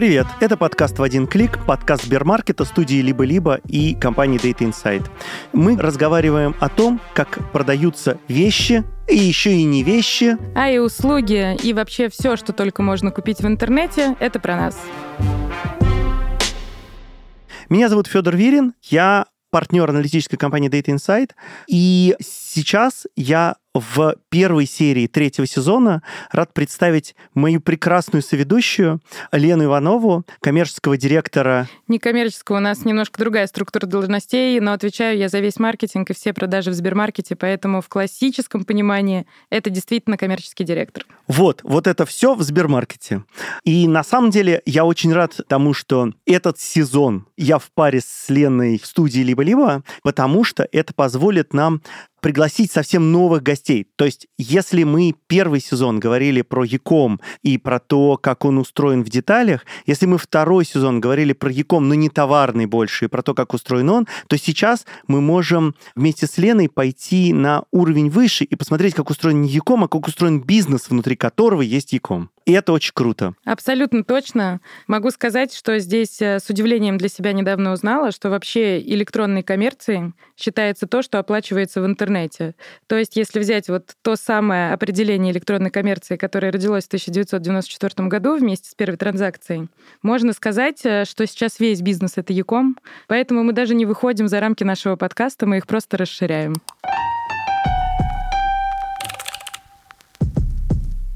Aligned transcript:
Привет, 0.00 0.28
это 0.40 0.56
подкаст 0.56 0.98
«В 0.98 1.02
один 1.02 1.26
клик», 1.26 1.62
подкаст 1.66 2.04
Сбермаркета, 2.04 2.64
студии 2.64 3.02
«Либо-либо» 3.02 3.60
и 3.68 3.94
компании 3.94 4.40
Data 4.40 4.66
Insight. 4.66 5.06
Мы 5.52 5.76
разговариваем 5.76 6.56
о 6.58 6.70
том, 6.70 7.02
как 7.12 7.52
продаются 7.52 8.16
вещи, 8.26 8.82
и 9.06 9.18
еще 9.18 9.52
и 9.52 9.62
не 9.64 9.82
вещи. 9.82 10.38
А 10.54 10.70
и 10.70 10.78
услуги, 10.78 11.54
и 11.62 11.74
вообще 11.74 12.08
все, 12.08 12.36
что 12.36 12.54
только 12.54 12.80
можно 12.80 13.10
купить 13.10 13.40
в 13.40 13.46
интернете, 13.46 14.16
это 14.20 14.40
про 14.40 14.56
нас. 14.56 14.80
Меня 17.68 17.90
зовут 17.90 18.06
Федор 18.06 18.34
Вирин, 18.36 18.72
я 18.84 19.26
партнер 19.50 19.90
аналитической 19.90 20.38
компании 20.38 20.70
Data 20.70 20.94
Insight, 20.94 21.32
и 21.66 22.16
сейчас 22.50 23.06
я 23.16 23.56
в 23.74 24.16
первой 24.30 24.66
серии 24.66 25.06
третьего 25.06 25.46
сезона 25.46 26.02
рад 26.32 26.52
представить 26.52 27.14
мою 27.34 27.60
прекрасную 27.60 28.22
соведущую 28.22 29.00
Лену 29.30 29.64
Иванову, 29.64 30.24
коммерческого 30.40 30.96
директора. 30.96 31.68
Некоммерческого, 31.86 32.56
у 32.56 32.60
нас 32.60 32.84
немножко 32.84 33.20
другая 33.20 33.46
структура 33.46 33.86
должностей, 33.86 34.58
но 34.58 34.72
отвечаю 34.72 35.18
я 35.18 35.28
за 35.28 35.38
весь 35.38 35.58
маркетинг 35.58 36.10
и 36.10 36.14
все 36.14 36.32
продажи 36.32 36.70
в 36.70 36.74
Сбермаркете, 36.74 37.36
поэтому 37.36 37.80
в 37.80 37.88
классическом 37.88 38.64
понимании 38.64 39.26
это 39.50 39.70
действительно 39.70 40.16
коммерческий 40.16 40.64
директор. 40.64 41.06
Вот, 41.28 41.60
вот 41.62 41.86
это 41.86 42.06
все 42.06 42.34
в 42.34 42.42
Сбермаркете. 42.42 43.22
И 43.64 43.86
на 43.86 44.02
самом 44.02 44.30
деле 44.30 44.62
я 44.66 44.84
очень 44.84 45.12
рад 45.12 45.38
тому, 45.48 45.74
что 45.74 46.10
этот 46.26 46.58
сезон 46.58 47.28
я 47.36 47.58
в 47.58 47.70
паре 47.70 48.00
с 48.00 48.28
Леной 48.28 48.80
в 48.80 48.86
студии 48.86 49.20
«Либо-либо», 49.20 49.84
потому 50.02 50.42
что 50.42 50.68
это 50.72 50.92
позволит 50.92 51.54
нам 51.54 51.82
пригласить 52.20 52.72
совсем 52.72 53.12
новых 53.12 53.42
гостей. 53.42 53.86
То 53.96 54.04
есть, 54.04 54.26
если 54.38 54.84
мы 54.84 55.14
первый 55.26 55.60
сезон 55.60 56.00
говорили 56.00 56.42
про 56.42 56.64
Яком 56.64 57.20
и 57.42 57.58
про 57.58 57.78
то, 57.78 58.16
как 58.16 58.44
он 58.44 58.58
устроен 58.58 59.02
в 59.02 59.08
деталях, 59.08 59.64
если 59.86 60.06
мы 60.06 60.18
второй 60.18 60.64
сезон 60.64 61.00
говорили 61.00 61.32
про 61.32 61.50
Яком, 61.50 61.88
но 61.88 61.94
не 61.94 62.08
товарный 62.08 62.66
больше, 62.66 63.06
и 63.06 63.08
про 63.08 63.22
то, 63.22 63.34
как 63.34 63.54
устроен 63.54 63.90
он, 63.90 64.06
то 64.28 64.36
сейчас 64.36 64.86
мы 65.06 65.20
можем 65.20 65.74
вместе 65.94 66.26
с 66.26 66.38
Леной 66.38 66.68
пойти 66.68 67.32
на 67.32 67.64
уровень 67.70 68.10
выше 68.10 68.44
и 68.44 68.54
посмотреть, 68.56 68.94
как 68.94 69.10
устроен 69.10 69.42
не 69.42 69.48
Яком, 69.48 69.84
а 69.84 69.88
как 69.88 70.06
устроен 70.06 70.40
бизнес, 70.40 70.88
внутри 70.88 71.16
которого 71.16 71.62
есть 71.62 71.92
Яком. 71.92 72.30
И 72.50 72.52
это 72.52 72.72
очень 72.72 72.90
круто. 72.92 73.34
Абсолютно 73.44 74.02
точно. 74.02 74.60
Могу 74.88 75.12
сказать, 75.12 75.54
что 75.54 75.78
здесь 75.78 76.20
э, 76.20 76.40
с 76.40 76.50
удивлением 76.50 76.98
для 76.98 77.08
себя 77.08 77.32
недавно 77.32 77.70
узнала, 77.70 78.10
что 78.10 78.28
вообще 78.28 78.80
электронной 78.80 79.44
коммерцией 79.44 80.14
считается 80.36 80.88
то, 80.88 81.00
что 81.02 81.20
оплачивается 81.20 81.80
в 81.80 81.86
интернете. 81.86 82.56
То 82.88 82.98
есть 82.98 83.14
если 83.14 83.38
взять 83.38 83.68
вот 83.68 83.94
то 84.02 84.16
самое 84.16 84.72
определение 84.72 85.32
электронной 85.32 85.70
коммерции, 85.70 86.16
которое 86.16 86.50
родилось 86.50 86.84
в 86.84 86.88
1994 86.88 88.08
году 88.08 88.36
вместе 88.36 88.68
с 88.68 88.74
первой 88.74 88.96
транзакцией, 88.96 89.68
можно 90.02 90.32
сказать, 90.32 90.80
э, 90.82 91.04
что 91.04 91.24
сейчас 91.28 91.60
весь 91.60 91.80
бизнес— 91.82 92.14
это 92.16 92.32
Яком, 92.32 92.76
поэтому 93.06 93.44
мы 93.44 93.52
даже 93.52 93.76
не 93.76 93.86
выходим 93.86 94.26
за 94.26 94.40
рамки 94.40 94.64
нашего 94.64 94.96
подкаста, 94.96 95.46
мы 95.46 95.58
их 95.58 95.68
просто 95.68 95.98
расширяем. 95.98 96.54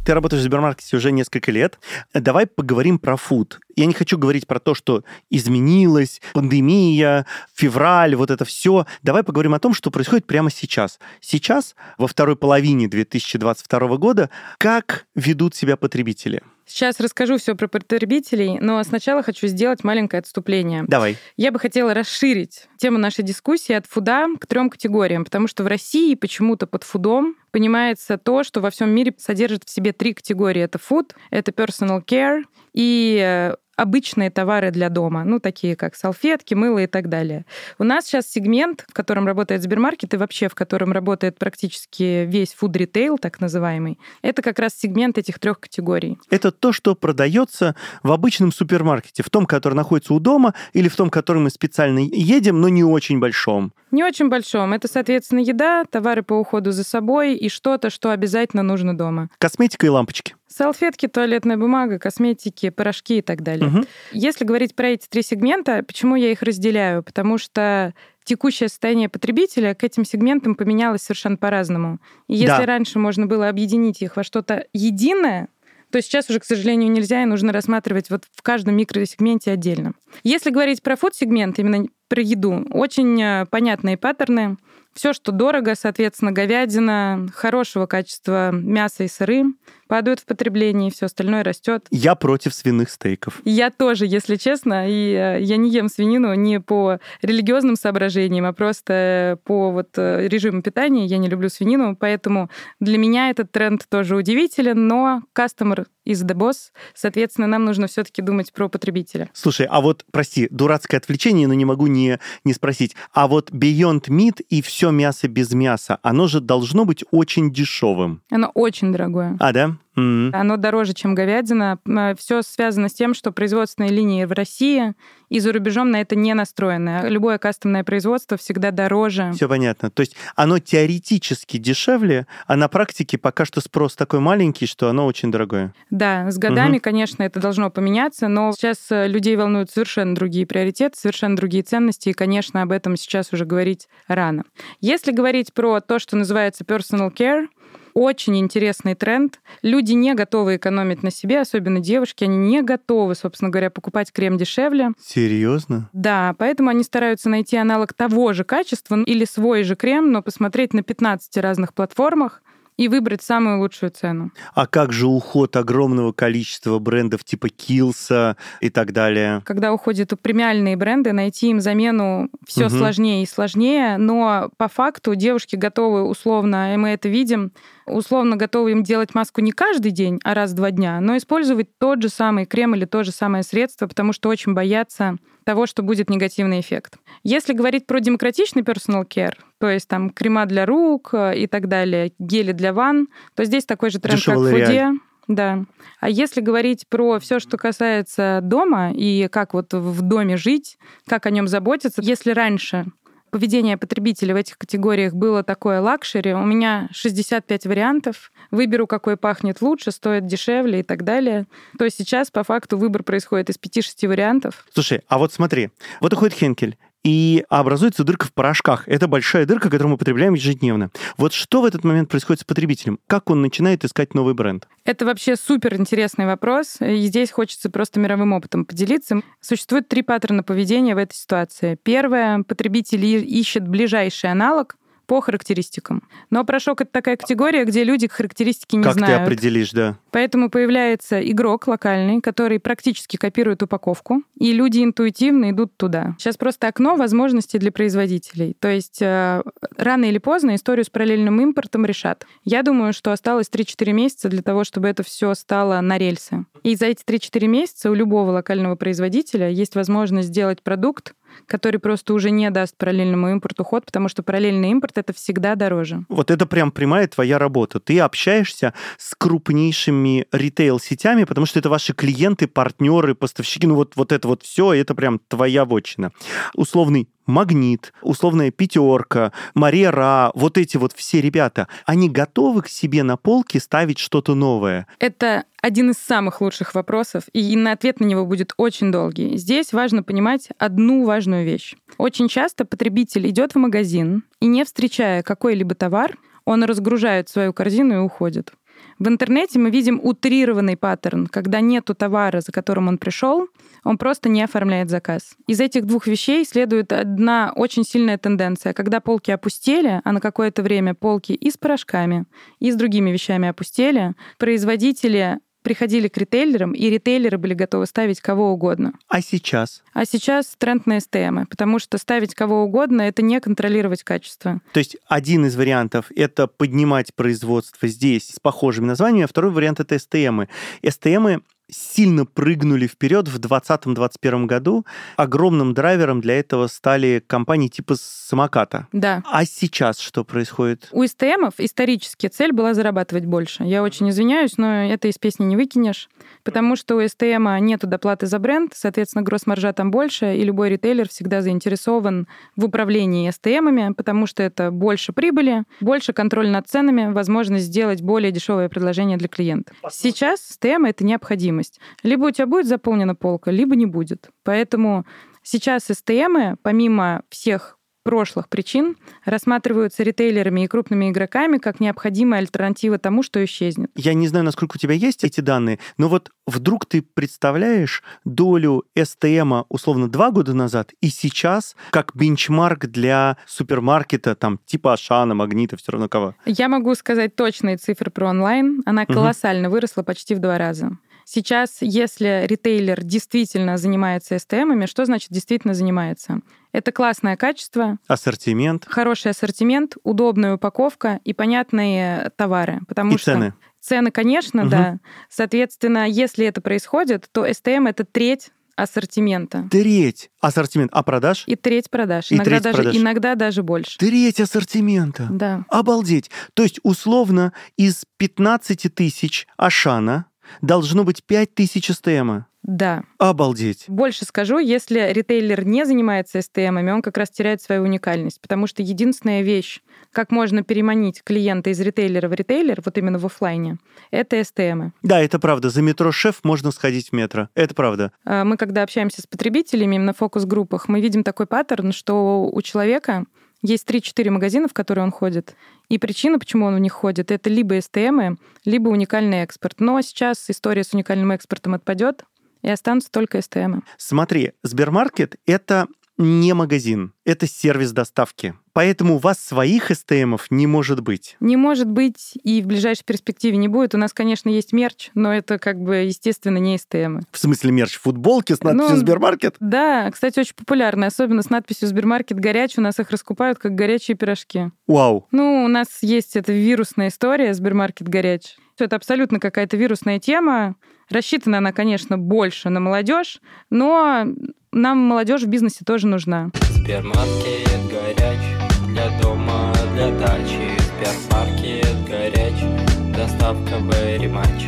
Ты 0.05 0.13
работаешь 0.13 0.43
в 0.43 0.45
Сбермаркете 0.45 0.97
уже 0.97 1.13
несколько 1.13 1.51
лет. 1.51 1.79
Давай 2.13 2.47
поговорим 2.47 2.99
про 2.99 3.17
фуд. 3.17 3.61
Я 3.75 3.87
не 3.87 3.95
хочу 3.95 4.19
говорить 4.19 4.47
про 4.47 4.61
то, 4.61 4.75
что 4.75 5.03
изменилось, 5.31 6.21
пандемия, 6.35 7.27
февраль, 7.55 8.15
вот 8.15 8.31
это 8.31 8.45
все. 8.45 8.87
Давай 9.03 9.23
поговорим 9.23 9.55
о 9.55 9.59
том, 9.59 9.73
что 9.73 9.91
происходит 9.91 10.27
прямо 10.27 10.51
сейчас. 10.51 10.99
Сейчас, 11.21 11.75
во 11.97 12.07
второй 12.07 12.37
половине 12.37 12.87
2022 12.87 13.97
года, 13.97 14.29
как 14.59 15.07
ведут 15.15 15.55
себя 15.55 15.77
потребители? 15.77 16.43
Сейчас 16.67 17.01
расскажу 17.01 17.39
все 17.39 17.55
про 17.55 17.69
потребителей, 17.69 18.59
но 18.61 18.83
сначала 18.85 19.23
хочу 19.23 19.47
сделать 19.47 19.85
маленькое 19.85 20.21
отступление. 20.21 20.85
Давай. 20.87 21.17
Я 21.37 21.53
бы 21.53 21.59
хотела 21.59 21.95
расширить 21.95 22.69
тему 22.79 22.99
нашей 22.99 23.23
дискуссии 23.23 23.73
от 23.73 23.87
фуда 23.87 24.27
к 24.41 24.47
трем 24.47 24.71
категориям, 24.71 25.25
потому 25.25 25.49
что 25.49 25.65
в 25.65 25.67
России 25.67 26.15
почему-то 26.15 26.67
под 26.67 26.85
фудом 26.85 27.37
понимается 27.51 28.19
то, 28.19 28.43
что 28.45 28.61
во 28.61 28.71
всем 28.71 28.91
мире 28.91 29.15
содержит 29.19 29.65
в 29.65 29.71
себе 29.71 29.93
три 29.93 30.15
категории. 30.15 30.63
Это 30.63 30.79
food, 30.79 31.13
это 31.31 31.51
personal 31.53 32.05
care 32.05 32.45
и 32.73 33.19
э, 33.23 33.57
обычные 33.77 34.31
товары 34.31 34.71
для 34.71 34.89
дома, 34.89 35.25
ну, 35.25 35.41
такие 35.41 35.77
как 35.77 35.95
салфетки, 35.95 36.55
мыло 36.55 36.79
и 36.79 36.87
так 36.87 37.09
далее. 37.09 37.45
У 37.79 37.85
нас 37.85 38.07
сейчас 38.07 38.27
сегмент, 38.27 38.85
в 38.89 38.93
котором 38.93 39.27
работает 39.27 39.63
Сбермаркет 39.63 40.15
и 40.15 40.17
вообще 40.17 40.49
в 40.49 40.55
котором 40.55 40.93
работает 40.93 41.39
практически 41.39 42.25
весь 42.25 42.55
фуд-ритейл, 42.55 43.19
так 43.19 43.41
называемый, 43.41 43.99
это 44.23 44.43
как 44.43 44.59
раз 44.59 44.75
сегмент 44.77 45.19
этих 45.19 45.39
трех 45.39 45.61
категорий. 45.61 46.19
Это 46.31 46.51
то, 46.51 46.73
что 46.73 46.95
продается 46.95 47.75
в 48.03 48.13
обычном 48.13 48.53
супермаркете, 48.53 49.23
в 49.23 49.31
том, 49.31 49.47
который 49.47 49.75
находится 49.75 50.15
у 50.15 50.21
дома, 50.21 50.55
или 50.73 50.89
в 50.89 50.97
том, 50.97 51.11
который 51.11 51.43
мы 51.43 51.51
специально 51.51 51.99
едем, 51.99 52.61
но 52.61 52.69
не 52.69 52.85
очень 52.85 53.19
большом. 53.19 53.73
Не 53.91 54.03
очень 54.03 54.29
большом. 54.29 54.73
Это, 54.73 54.89
соответственно, 54.89 55.41
еда, 55.41 55.85
товары 55.85 56.23
по 56.23 56.35
уходу 56.35 56.73
за 56.73 56.83
собой 56.83 57.35
и 57.35 57.49
что-то, 57.49 57.91
что 57.91 58.11
обязательно 58.11 58.63
нужно 58.63 58.97
дома. 58.97 59.29
Косметика 59.39 59.87
и 59.87 59.89
лампочки. 59.89 60.35
Салфетки, 60.47 61.09
туалетная 61.09 61.57
бумага, 61.57 61.99
косметики, 61.99 62.71
порошки 62.71 63.19
и 63.19 63.23
так 63.23 63.43
далее. 63.43 63.69
Угу. 63.69 63.85
Если 64.13 64.45
говорить 64.45 64.75
про 64.75 64.89
эти 64.89 65.07
три 65.09 65.23
сегмента, 65.23 65.83
почему 65.83 66.17
я 66.17 66.31
их 66.31 66.43
разделяю? 66.43 67.03
Потому 67.03 67.39
что 67.39 67.95
текущее 68.25 68.69
состояние 68.69 69.09
потребителя 69.09 69.75
к 69.75 69.85
этим 69.85 70.05
сегментам 70.05 70.55
поменялось 70.55 71.03
совершенно 71.03 71.37
по-разному. 71.37 71.99
И 72.29 72.35
если 72.35 72.59
да. 72.59 72.67
раньше 72.67 72.99
можно 72.99 73.27
было 73.27 73.49
объединить 73.49 74.03
их 74.03 74.17
во 74.17 74.25
что-то 74.25 74.67
единое, 74.73 75.49
то 75.91 76.03
сейчас 76.03 76.29
уже, 76.29 76.41
к 76.41 76.45
сожалению, 76.45 76.91
нельзя, 76.91 77.23
и 77.23 77.27
нужно 77.27 77.53
рассматривать 77.53 78.11
вот 78.11 78.25
в 78.33 78.43
каждом 78.43 78.77
микросегменте 78.77 79.53
отдельно. 79.53 79.93
Если 80.25 80.51
говорить 80.51 80.83
про 80.83 80.97
фуд-сегмент, 80.97 81.59
именно 81.59 81.87
про 82.09 82.23
еду, 82.23 82.67
очень 82.71 83.21
э, 83.23 83.47
понятные 83.51 83.97
паттерны. 83.97 84.57
Все, 84.95 85.13
что 85.13 85.33
дорого, 85.33 85.75
соответственно, 85.75 86.31
говядина, 86.31 87.29
хорошего 87.35 87.87
качества 87.87 88.53
мясо 88.53 89.03
и 89.03 89.09
сыры, 89.09 89.45
падают 89.89 90.21
в 90.21 90.25
потреблении, 90.25 90.91
все 90.91 91.07
остальное 91.07 91.43
растет. 91.43 91.87
Я 91.91 92.15
против 92.15 92.55
свиных 92.55 92.91
стейков. 92.91 93.41
Я 93.45 93.71
тоже, 93.71 94.07
если 94.07 94.37
честно, 94.37 94.89
и 94.89 95.13
э, 95.13 95.43
я 95.43 95.57
не 95.57 95.71
ем 95.71 95.89
свинину 95.89 96.33
не 96.35 96.61
по 96.61 97.01
религиозным 97.23 97.75
соображениям, 97.77 98.45
а 98.45 98.53
просто 98.53 99.39
по 99.45 99.73
вот 99.73 99.89
э, 99.97 100.29
режиму 100.29 100.63
питания. 100.63 101.07
Я 101.07 101.19
не 101.19 101.29
люблю 101.29 101.49
свинину, 101.49 101.97
поэтому 101.97 102.49
для 102.79 102.97
меня 102.97 103.31
этот 103.31 103.51
тренд 103.51 103.85
тоже 103.89 104.15
удивителен, 104.17 104.87
но 104.87 105.23
customer 105.37 105.87
is 106.07 106.25
the 106.25 106.35
boss, 106.35 106.71
соответственно, 106.95 107.47
нам 107.47 107.65
нужно 107.65 107.87
все-таки 107.87 108.23
думать 108.23 108.53
про 108.53 108.69
потребителя. 108.69 109.31
Слушай, 109.33 109.67
а 109.69 109.81
вот, 109.81 110.05
прости, 110.11 110.49
дурацкое 110.51 111.01
отвлечение, 111.01 111.49
но 111.49 111.55
не 111.55 111.65
могу 111.65 111.87
не, 111.87 112.19
не 112.45 112.53
спросить. 112.53 112.95
А 113.13 113.27
вот 113.29 113.51
Beyond 113.51 114.09
Meat 114.09 114.45
и 114.49 114.63
все 114.63 114.91
мясо 114.91 115.29
без 115.29 115.53
мяса, 115.53 115.99
оно 116.03 116.29
же 116.29 116.41
должно 116.41 116.85
быть 116.85 117.05
очень 117.11 117.53
дешевым. 117.53 118.23
Оно 118.31 118.51
очень 118.55 118.93
дорогое. 118.93 119.37
А, 119.41 119.53
да? 119.53 119.77
Mm-hmm. 119.97 120.31
Оно 120.33 120.57
дороже, 120.57 120.93
чем 120.93 121.15
говядина. 121.15 121.79
Все 122.19 122.43
связано 122.43 122.89
с 122.89 122.95
тем, 122.95 123.15
что 123.15 123.33
производственные 123.33 123.91
линии 123.91 124.25
в 124.25 124.33
России 124.33 124.95
и 125.29 125.41
за 125.41 125.53
рубежом 125.53 125.91
на 125.91 126.01
это 126.01 126.17
не 126.17 126.35
настроены. 126.35 127.09
Любое 127.09 127.39
кастомное 127.39 127.85
производство 127.85 128.37
всегда 128.37 128.71
дороже. 128.71 129.33
Все 129.35 129.49
понятно. 129.49 129.91
То 129.91 130.01
есть 130.01 130.17
оно 130.37 130.59
теоретически 130.59 131.57
дешевле, 131.57 132.27
а 132.47 132.57
на 132.57 132.69
практике 132.69 133.19
пока 133.19 133.45
что 133.45 133.61
спрос 133.61 133.97
такой 133.97 134.21
маленький, 134.21 134.67
что 134.67 134.89
оно 134.89 135.07
очень 135.07 135.31
дорогое. 135.31 135.73
Да, 135.91 136.31
с 136.31 136.39
годами, 136.39 136.77
mm-hmm. 136.77 136.81
конечно, 136.81 137.23
это 137.23 137.41
должно 137.41 137.71
поменяться, 137.71 138.29
но 138.29 138.53
сейчас 138.53 138.91
э, 138.91 139.09
людей 139.09 139.37
волнуют 139.37 139.71
совершенно 139.71 140.15
другие 140.15 140.47
приоритеты, 140.47 140.99
совершенно 140.99 141.37
другие 141.37 141.63
ценности, 141.63 142.11
и, 142.11 142.13
конечно, 142.13 142.63
об 142.63 142.73
этом 142.73 142.97
сейчас 142.97 143.33
уже 143.33 143.45
говорить 143.45 143.89
рано. 144.07 144.45
Если 144.81 145.13
говорить 145.13 145.53
про 145.53 145.81
то, 145.81 145.99
что 145.99 146.17
называется 146.17 146.65
personal 146.65 147.13
care, 147.13 147.47
очень 147.95 148.37
интересный 148.39 148.95
тренд. 148.95 149.41
Люди 149.63 149.93
не 149.93 150.15
готовы 150.15 150.57
экономить 150.57 151.03
на 151.03 151.11
себе, 151.11 151.41
особенно 151.41 151.81
девушки, 151.81 152.25
они 152.25 152.37
не 152.37 152.63
готовы, 152.63 153.15
собственно 153.15 153.51
говоря, 153.51 153.71
покупать 153.71 154.13
крем 154.13 154.37
дешевле. 154.37 154.91
Серьезно? 155.01 155.89
Да, 155.93 156.35
поэтому 156.37 156.71
они 156.71 156.83
стараются 156.83 157.29
найти 157.29 157.57
аналог 157.57 157.95
того 157.95 158.33
же 158.33 158.45
качества 158.45 159.01
или 159.05 159.25
свой 159.25 159.63
же 159.63 159.77
крем, 159.77 160.13
но 160.13 160.23
посмотреть 160.23 160.75
на 160.75 160.83
15 160.83 161.37
разных 161.39 161.73
платформах, 161.73 162.43
и 162.77 162.89
выбрать 162.89 163.23
самую 163.23 163.61
лучшую 163.61 163.91
цену. 163.91 164.33
А 164.55 164.67
как 164.67 164.93
же 164.93 165.07
уход 165.07 165.57
огромного 165.57 166.13
количества 166.13 166.79
брендов 166.79 167.25
типа 167.25 167.49
Килса 167.49 168.37
и 168.61 168.71
так 168.71 168.93
далее? 168.93 169.43
Когда 169.45 169.73
уходят 169.73 170.13
премиальные 170.21 170.77
бренды, 170.77 171.13
найти 171.13 171.51
им 171.51 171.61
замену 171.61 172.29
все 172.47 172.67
угу. 172.67 172.77
сложнее 172.77 173.23
и 173.23 173.27
сложнее, 173.27 173.97
но 173.97 174.51
по 174.57 174.69
факту 174.69 175.15
девушки 175.15 175.57
готовы 175.57 176.03
условно, 176.05 176.75
и 176.75 176.77
мы 176.77 176.91
это 176.91 177.09
видим, 177.09 177.53
условно 177.87 178.37
готовы 178.37 178.73
им 178.73 178.83
делать 178.83 179.15
маску 179.15 179.41
не 179.41 179.53
каждый 179.53 179.93
день, 179.93 180.21
а 180.25 180.35
раз 180.35 180.53
в 180.53 180.55
два 180.55 180.71
дня, 180.71 181.01
но 181.01 181.17
использовать 181.17 181.79
тот 181.79 182.03
же 182.03 182.09
самый 182.09 182.47
крем 182.47 182.75
или 182.75 182.85
то 182.85 183.05
же 183.05 183.13
самое 183.13 183.45
средство, 183.45 183.87
потому 183.87 184.13
что 184.13 184.29
очень 184.29 184.55
боятся 184.55 185.17
того, 185.45 185.67
что 185.67 185.83
будет 185.83 186.11
негативный 186.11 186.61
эффект. 186.61 186.97
Если 187.23 187.53
говорить 187.53 187.87
про 187.87 188.01
демократичный 188.01 188.63
personal 188.63 189.07
care, 189.07 189.37
то 189.59 189.69
есть 189.69 189.89
там 189.89 190.11
крема 190.11 190.47
для 190.47 190.67
рук 190.67 191.11
э, 191.13 191.39
и 191.39 191.47
так 191.47 191.69
далее, 191.69 192.13
гели 192.19 192.53
для 192.53 192.73
ванн, 192.73 193.09
то 193.35 193.45
здесь 193.45 193.65
такой 193.65 193.91
же 193.91 193.99
тренд, 193.99 194.19
Дешевый 194.19 194.53
как 194.53 194.61
в 194.61 194.67
фуде. 194.67 194.91
Да. 195.27 195.65
А 196.01 196.11
если 196.11 196.41
говорить 196.41 196.87
про 196.89 197.19
все, 197.19 197.39
что 197.39 197.57
касается 197.57 198.41
дома 198.43 198.93
и 198.93 199.29
как 199.29 199.55
вот 199.55 199.73
в 199.73 200.03
доме 200.03 200.37
жить, 200.37 200.77
как 201.07 201.27
о 201.27 201.31
нем 201.31 201.49
заботиться, 201.49 202.03
если 202.03 202.33
раньше 202.33 202.87
поведение 203.35 203.77
потребителя 203.77 204.33
в 204.33 204.37
этих 204.37 204.57
категориях 204.57 205.13
было 205.13 205.43
такое 205.43 205.81
лакшери, 205.81 206.33
у 206.35 206.45
меня 206.45 206.89
65 206.93 207.67
вариантов, 207.67 208.31
выберу, 208.53 208.87
какой 208.87 209.17
пахнет 209.17 209.61
лучше, 209.61 209.91
стоит 209.91 210.25
дешевле 210.25 210.79
и 210.79 210.83
так 210.85 211.03
далее, 211.03 211.47
то 211.77 211.91
сейчас 211.91 212.31
по 212.31 212.45
факту 212.45 212.79
выбор 212.79 213.03
происходит 213.03 213.51
из 213.51 213.57
5-6 213.57 214.07
вариантов. 214.07 214.65
Слушай, 214.73 215.01
а 215.09 215.19
вот 215.19 215.33
смотри, 215.33 215.71
вот 216.01 216.13
уходит 216.13 216.35
Хенкель, 216.35 216.79
и 217.05 217.45
образуется 217.51 218.03
дырка 218.03 218.27
в 218.27 218.33
порошках. 218.33 218.89
Это 218.89 219.07
большая 219.07 219.47
дырка, 219.47 219.71
которую 219.71 219.93
мы 219.93 219.99
потребляем 219.99 220.35
ежедневно. 220.35 220.91
Вот 221.17 221.33
что 221.33 221.61
в 221.61 221.67
этот 221.67 221.85
момент 221.85 222.09
происходит 222.09 222.41
с 222.41 222.45
потребителем? 222.45 222.99
Как 223.07 223.31
он 223.31 223.43
начинает 223.43 223.85
искать 223.85 224.15
новый 224.15 224.35
бренд? 224.35 224.67
Это 224.85 225.05
вообще 225.05 225.37
супер 225.37 225.75
интересный 225.75 226.27
вопрос, 226.27 226.77
и 226.81 226.97
здесь 227.07 227.31
хочется 227.31 227.71
просто 227.71 228.01
мировым 228.01 228.33
опытом 228.33 228.65
поделиться. 228.65 229.21
Существует 229.41 229.89
три 229.89 230.03
паттерна 230.03 230.43
поведения 230.43 230.95
в 230.95 230.99
этой 230.99 231.15
ситуации. 231.15 231.79
Первое, 231.83 232.43
потребитель 232.43 233.05
ищет 233.05 233.69
ближайший 233.69 234.31
аналог, 234.31 234.77
по 235.07 235.21
характеристикам. 235.21 236.03
Но 236.31 236.45
порошок— 236.45 236.81
это 236.83 236.91
такая 236.91 237.17
категория, 237.17 237.65
где 237.65 237.85
люди 237.85 238.09
характеристики 238.09 238.77
не 238.77 238.83
как 238.83 238.95
знают. 238.95 239.19
Как 239.19 239.27
ты 239.27 239.33
определишь, 239.33 239.71
да? 239.71 239.99
Поэтому 240.11 240.51
появляется 240.51 241.21
игрок 241.21 241.67
локальный, 241.67 242.21
который 242.21 242.61
практически 242.61 243.17
копирует 243.17 243.63
упаковку, 243.63 244.23
и 244.39 244.53
люди 244.53 244.83
интуитивно 244.83 245.51
идут 245.51 245.77
туда. 245.77 246.15
Сейчас 246.19 246.37
просто 246.37 246.69
окно 246.69 246.97
возможностей 246.97 247.59
для 247.59 247.73
производителей. 247.73 248.57
То 248.59 248.69
есть 248.69 249.03
э, 249.03 249.43
рано 249.77 250.05
или 250.05 250.19
поздно 250.19 250.55
историю 250.55 250.85
с 250.85 250.91
параллельным 250.91 251.41
импортом 251.41 251.85
решат. 251.85 252.27
Я 252.45 252.63
думаю, 252.63 252.93
что 252.93 253.13
осталось 253.13 253.49
3-4 253.51 253.93
месяца 253.93 254.29
для 254.29 254.43
того, 254.43 254.65
чтобы 254.65 254.89
это 254.89 255.03
все 255.03 255.35
стало 255.35 255.81
на 255.81 255.99
рельсы. 255.99 256.45
И 256.63 256.77
за 256.77 256.87
эти 256.87 257.05
3-4 257.05 257.47
месяца 257.47 257.91
у 257.91 257.95
любого 257.95 258.31
локального 258.31 258.77
производителя 258.77 259.49
есть 259.49 259.75
возможность 259.75 260.29
сделать 260.29 260.63
продукт, 260.63 261.15
который 261.47 261.79
просто 261.79 262.15
уже 262.15 262.31
не 262.31 262.51
даст 262.51 262.77
параллельному 262.77 263.31
импорту 263.31 263.65
ход, 263.65 263.85
потому 263.87 264.09
что 264.09 264.23
параллельный 264.23 264.71
импорт 264.71 264.99
это 264.99 265.13
всегда 265.13 265.55
дороже. 265.55 266.05
Вот 266.09 266.31
это 266.31 266.47
прям 266.47 266.71
прямая 266.71 267.09
твоя 267.09 267.39
работа. 267.39 267.81
Ты 267.81 268.01
общаешься 268.01 268.75
с 268.99 269.15
крупнейшими 269.15 270.27
ритейл-сетями, 270.33 271.25
потому 271.25 271.47
что 271.47 271.59
это 271.59 271.69
ваши 271.69 271.93
клиенты, 271.93 272.47
партнеры, 272.47 273.15
поставщики, 273.15 273.67
ну 273.67 273.75
вот, 273.75 273.97
вот 273.97 274.13
это 274.13 274.29
вот 274.29 274.43
все, 274.43 274.73
это 274.73 274.95
прям 274.95 275.21
твоя 275.29 275.65
вотчина. 275.65 276.13
Условный 276.55 277.09
Магнит, 277.27 277.93
условная 278.03 278.51
пятерка, 278.51 279.33
Мария 279.55 279.91
Ра, 279.91 280.31
вот 280.35 280.59
эти 280.59 280.77
вот 280.77 280.93
все 280.93 281.21
ребята, 281.21 281.69
они 281.87 282.09
готовы 282.11 282.63
к 282.63 282.69
себе 282.69 283.03
на 283.03 283.17
полке 283.17 283.61
ставить 283.61 283.99
что-то 283.99 284.35
новое? 284.35 284.87
Это 284.99 285.45
один 285.63 285.91
из 285.91 285.97
самых 285.97 286.41
лучших 286.41 286.75
вопросов, 286.75 287.25
и 287.33 287.57
на 287.57 287.73
ответ 287.73 288.01
на 288.01 288.05
него 288.05 288.27
будет 288.27 288.53
очень 288.57 288.93
долгий. 288.93 289.37
Здесь 289.37 289.73
важно 289.73 290.03
понимать 290.03 290.49
одну 290.59 291.05
важную 291.05 291.45
вещь. 291.45 291.75
Очень 291.97 292.29
часто 292.29 292.65
потребитель 292.65 293.29
идет 293.29 293.53
в 293.53 293.59
магазин 293.59 294.25
и, 294.41 294.47
не 294.47 294.65
встречая 294.65 295.23
какой-либо 295.23 295.75
товар, 295.75 296.19
он 296.45 296.65
разгружает 296.65 297.29
свою 297.29 297.53
корзину 297.53 297.95
и 297.95 297.99
уходит. 297.99 298.53
В 298.99 299.09
интернете 299.09 299.59
мы 299.59 299.71
видим 299.71 300.01
утрированный 300.03 300.77
паттерн, 300.77 301.27
когда 301.27 301.61
нету 301.61 301.95
товара, 301.95 302.41
за 302.41 302.53
которым 302.53 302.89
он 302.89 302.99
пришел, 302.99 303.49
он 303.83 303.99
просто 303.99 304.29
не 304.29 304.43
оформляет 304.43 304.89
заказ. 304.89 305.35
Из 305.47 305.61
этих 305.61 305.85
двух 305.85 306.07
вещей 306.07 306.45
следует 306.45 306.93
одна 306.93 307.53
очень 307.55 307.85
сильная 307.85 308.19
тенденция. 308.19 308.73
Когда 308.73 309.01
полки 309.01 309.31
опустели, 309.31 310.01
а 310.05 310.13
на 310.13 310.21
какое-то 310.21 310.63
время 310.63 310.95
полки 310.95 311.33
и 311.33 311.51
с 311.51 311.57
порошками, 311.57 312.25
и 312.61 312.71
с 312.71 312.77
другими 312.77 313.11
вещами 313.11 313.49
опустели, 313.49 314.15
производители 314.39 315.39
приходили 315.65 316.09
к 316.09 316.17
ритейлерам, 316.19 316.73
и 316.73 316.89
ритейлеры 316.91 317.39
были 317.39 317.55
готовы 317.55 317.87
ставить 317.87 318.21
кого 318.21 318.53
угодно. 318.53 318.93
А 319.09 319.21
сейчас? 319.21 319.83
А 319.95 320.05
сейчас 320.05 320.55
тренд 320.59 320.87
на 320.87 320.99
STM, 320.99 321.47
потому 321.47 321.79
что 321.79 321.99
ставить 321.99 322.35
кого 322.35 322.63
угодно— 322.63 323.03
это 323.03 323.23
не 323.23 323.41
контролировать 323.41 324.05
качество. 324.05 324.61
То 324.73 324.79
есть 324.79 324.97
один 325.09 325.47
из 325.47 325.57
вариантов— 325.57 326.13
это 326.15 326.47
поднимать 326.47 327.15
производство 327.15 327.89
здесь 327.89 328.29
с 328.29 328.39
похожими 328.39 328.85
названиями, 328.85 329.25
а 329.25 329.29
второй 329.29 329.51
вариант— 329.51 329.81
это 329.81 329.97
STM. 329.97 330.49
STM 330.83 331.43
сильно 331.71 332.27
прыгнули 332.27 332.87
вперед 332.87 333.29
в 333.29 333.39
2020-2021 333.39 334.47
году. 334.47 334.85
Огромным 335.17 335.75
драйвером 335.75 336.21
для 336.21 336.39
этого 336.39 336.67
стали 336.67 337.23
компании 337.27 337.69
типа 337.69 337.95
самоката. 337.97 338.89
Да. 338.93 339.23
А 339.31 339.45
сейчас 339.45 339.99
что 339.99 340.25
происходит? 340.25 340.89
У 340.93 341.07
СТМов 341.07 341.55
исторически 341.59 342.27
цель 342.27 342.53
была 342.53 342.75
зарабатывать 342.75 343.25
больше. 343.25 343.65
Я 343.65 343.83
очень 343.83 344.11
извиняюсь, 344.11 344.59
но 344.59 344.85
это 344.85 345.09
из 345.09 345.19
песни 345.19 345.45
не 345.45 345.57
выкинешь, 345.57 346.09
потому 346.43 346.77
что 346.77 346.97
у 346.97 347.07
СТМа 347.07 347.59
нету 347.61 347.87
доплаты 347.87 348.27
за 348.27 348.39
бренд, 348.39 348.73
соответственно, 348.75 349.23
гросс-маржа 349.23 349.73
там 349.73 349.91
больше, 349.91 350.37
и 350.37 350.45
любой 350.45 350.71
ритейлер 350.71 351.09
всегда 351.09 351.41
заинтересован 351.43 352.29
в 352.57 352.65
управлении 352.65 353.31
СТМами, 353.31 353.93
потому 353.95 354.27
что 354.27 354.43
это 354.43 354.71
больше 354.71 355.13
прибыли, 355.13 355.65
больше 355.81 356.13
контроль 356.13 356.49
над 356.49 356.69
ценами, 356.69 357.13
возможность 357.13 357.67
сделать 357.67 358.03
более 358.03 358.33
дешевое 358.33 358.69
предложение 358.69 359.17
для 359.17 359.29
клиента. 359.29 359.73
Сейчас 359.91 360.41
СТМ— 360.41 360.85
это 360.87 361.05
необходимо 361.05 361.54
необходимость. 361.55 361.81
Либо 362.03 362.27
у 362.27 362.31
тебя 362.31 362.47
будет 362.47 362.67
заполнена 362.67 363.15
полка, 363.15 363.51
либо 363.51 363.77
не 363.77 363.87
будет. 363.87 364.31
Поэтому 364.43 365.05
сейчас 365.43 365.85
СТМы, 365.85 366.57
помимо 366.63 367.23
всех 367.29 367.79
прошлых 368.05 368.49
причин 368.49 368.97
рассматриваются 369.25 370.03
ритейлерами 370.03 370.65
и 370.65 370.69
крупными 370.69 371.11
игроками 371.11 371.59
как 371.59 371.81
необходимая 371.81 372.41
альтернатива 372.41 372.99
тому, 372.99 373.23
что 373.23 373.43
исчезнет. 373.45 373.91
Я 373.97 374.15
не 374.15 374.29
знаю, 374.29 374.45
насколько 374.45 374.77
у 374.77 374.79
тебя 374.79 374.95
есть 374.95 375.25
эти 375.25 375.41
данные, 375.41 375.79
но 375.97 376.09
вот 376.09 376.31
вдруг 376.47 376.87
ты 376.87 377.03
представляешь 377.03 378.03
долю 378.25 378.85
СТМа 378.95 379.65
условно 379.71 380.09
два 380.09 380.31
года 380.31 380.53
назад 380.53 380.93
и 381.01 381.09
сейчас 381.09 381.77
как 381.91 382.15
бенчмарк 382.15 382.87
для 382.87 383.39
супермаркета 383.47 384.37
там 384.37 384.61
типа 384.67 384.93
Ашана, 384.93 385.35
Магнита, 385.35 385.77
все 385.79 385.93
равно 385.93 386.09
кого? 386.09 386.35
Я 386.45 386.69
могу 386.69 386.95
сказать 386.95 387.35
точные 387.35 387.79
цифры 387.79 388.11
про 388.11 388.29
онлайн. 388.29 388.83
Она 388.85 389.07
колоссально 389.07 389.69
угу. 389.69 389.77
выросла 389.77 390.03
почти 390.03 390.35
в 390.35 390.41
два 390.41 390.59
раза. 390.59 390.99
Сейчас, 391.25 391.79
если 391.81 392.47
ритейлер 392.47 393.03
действительно 393.03 393.77
занимается 393.77 394.37
STM, 394.37 394.87
что 394.87 395.05
значит 395.05 395.31
действительно 395.31 395.75
занимается? 395.75 396.41
Это 396.73 396.93
классное 396.93 397.37
качество. 397.37 397.99
Ассортимент. 398.07 398.85
Хороший 398.89 399.31
ассортимент, 399.31 399.97
удобная 400.03 400.55
упаковка 400.55 401.21
и 401.25 401.33
понятные 401.33 402.31
товары. 402.37 402.81
Потому 402.89 403.15
и 403.15 403.19
что 403.19 403.33
цены. 403.33 403.55
Цены, 403.81 404.11
конечно, 404.11 404.63
угу. 404.63 404.71
да. 404.71 404.99
Соответственно, 405.29 406.09
если 406.09 406.47
это 406.47 406.61
происходит, 406.61 407.29
то 407.33 407.47
STM— 407.47 407.89
это 407.91 408.05
треть 408.05 408.51
ассортимента. 408.77 409.69
Треть 409.71 410.31
ассортимент, 410.41 410.91
а 410.93 411.03
продаж? 411.03 411.45
И 411.47 411.57
треть 411.57 411.91
продаж. 411.91 412.31
И 412.31 412.35
иногда, 412.35 412.51
треть 412.51 412.63
даже, 412.63 412.77
продаж. 412.77 412.97
иногда 412.97 413.35
даже 413.35 413.63
больше. 413.63 413.99
Треть 413.99 414.41
ассортимента. 414.41 415.29
Да. 415.31 415.65
Обалдеть. 415.69 416.31
То 416.55 416.63
есть, 416.63 416.81
условно, 416.83 417.53
из 417.77 418.05
15 418.17 418.93
тысяч 418.95 419.47
Ашана 419.57 420.27
должно 420.61 421.05
быть 421.05 421.25
5000 421.25 421.93
СТМа. 421.93 422.47
Да. 422.65 423.03
Обалдеть. 423.19 423.85
Больше 423.89 424.25
скажу, 424.25 424.59
если 424.59 425.13
ритейлер 425.13 425.67
не 425.67 425.85
занимается 425.85 426.41
СТМами, 426.41 426.93
он 426.93 427.03
как 427.03 427.19
раз 427.19 427.29
теряет 427.29 427.61
свою 427.61 427.83
уникальность, 427.83 428.41
потому 428.41 428.67
что 428.67 428.83
единственная 428.83 429.43
вещь, 429.43 429.83
как 430.13 430.31
можно 430.31 430.63
переманить 430.63 431.23
клиента 431.23 431.69
из 431.69 431.79
ритейлера 431.81 432.27
в 432.27 432.33
ритейлер, 432.33 432.81
вот 432.83 432.97
именно 432.97 433.19
в 433.19 433.27
офлайне, 433.27 433.77
это 434.11 434.43
СТМы. 434.43 434.93
Да, 435.03 435.21
это 435.21 435.39
правда. 435.39 435.69
За 435.69 435.83
метро 435.83 436.11
шеф 436.11 436.41
можно 436.43 436.71
сходить 436.71 437.11
в 437.11 437.13
метро. 437.13 437.51
Это 437.55 437.75
правда. 437.75 438.13
А, 438.25 438.45
мы, 438.45 438.57
когда 438.57 438.83
общаемся 438.83 439.21
с 439.21 439.27
потребителями 439.27 440.13
в 440.13 440.17
фокус-группах, 440.17 440.89
мы 440.89 441.03
видим 441.03 441.23
такой 441.23 441.47
паттерн, 441.47 441.93
что 441.93 442.49
у 442.51 442.63
человека 442.63 443.27
есть 443.65 443.89
3-4 443.89 444.31
магазина, 444.31 444.69
в 444.69 444.75
которые 444.75 445.05
он 445.05 445.11
ходит. 445.11 445.57
И 445.89 445.99
причина, 445.99 446.39
почему 446.39 446.67
он 446.67 446.77
в 446.77 446.79
них 446.79 446.93
ходит, 446.93 447.31
это 447.31 447.49
либо 447.49 447.81
СТМы, 447.81 448.37
либо 448.67 448.91
уникальный 448.91 449.39
экспорт. 449.39 449.81
Но 449.81 450.01
сейчас 450.03 450.51
история 450.51 450.85
с 450.85 450.93
уникальным 450.93 451.33
экспортом 451.33 451.75
отпадет, 451.75 452.25
и 452.61 452.69
останутся 452.69 453.11
только 453.11 453.41
СТМы. 453.41 453.83
Смотри, 453.97 454.53
Сбермаркет— 454.63 455.37
это 455.47 455.87
не 456.19 456.53
магазин, 456.55 457.14
это 457.25 457.47
сервис 457.47 457.93
доставки. 457.93 458.55
Поэтому 458.73 459.17
у 459.17 459.19
вас 459.19 459.39
своих 459.39 459.91
СТМов 459.95 460.51
не 460.51 460.67
может 460.67 461.01
быть. 461.01 461.37
Не 461.41 461.57
может 461.57 461.89
быть 461.89 462.35
и 462.43 462.61
в 462.61 462.67
ближайшей 462.67 463.05
перспективе 463.05 463.57
не 463.57 463.69
будет. 463.69 463.95
У 463.95 463.99
нас, 463.99 464.13
конечно, 464.13 464.49
есть 464.49 464.73
мерч, 464.73 465.11
но 465.15 465.33
это 465.33 465.59
как 465.59 465.81
бы, 465.81 465.97
естественно, 465.97 466.59
не 466.59 466.77
СТМы. 466.77 467.23
В 467.31 467.39
смысле 467.39 467.71
мерч? 467.71 467.99
Футболки 467.99 468.53
с 468.53 468.63
надписью 468.63 468.97
ну, 468.97 468.97
«Сбермаркет»? 468.97 469.57
Да, 469.61 470.11
кстати, 470.11 470.41
очень 470.41 470.55
популярны, 470.55 471.05
особенно 471.05 471.43
с 471.43 471.51
надписью 471.51 471.89
«Сбермаркет 471.89 472.39
горячий». 472.39 472.81
У 472.81 472.83
нас 472.83 472.99
их 472.99 473.11
раскупают 473.11 473.59
как 473.59 473.75
горячие 473.75 474.17
пирожки. 474.17 474.71
Вау. 474.87 475.29
Ну, 475.31 475.65
у 475.65 475.69
нас 475.69 475.89
есть 476.03 476.37
эта 476.37 476.53
вирусная 476.53 477.09
история 477.09 477.55
«Сбермаркет 477.55 478.09
горячий». 478.09 478.57
Это 478.77 478.97
абсолютно 478.97 479.39
какая-то 479.39 479.77
вирусная 479.77 480.19
тема. 480.19 480.75
Рассчитана 481.09 481.59
она, 481.59 481.73
конечно, 481.73 482.19
больше 482.19 482.71
на 482.71 482.81
молодежь, 482.81 483.41
но 483.71 484.27
нам 484.73 484.99
молодежь 484.99 485.43
в 485.43 485.47
бизнесе 485.47 485.85
тоже 485.85 486.09
нужна. 486.09 486.51
Сбермаркет 486.85 487.81
горяч 487.91 488.41
для 488.89 489.09
дома, 489.23 489.73
для 489.95 490.11
дачи. 490.19 490.69
Сбермаркет 491.01 492.05
горяч, 492.07 493.17
доставка 493.17 493.79
в 493.79 494.29
матч. 494.29 494.67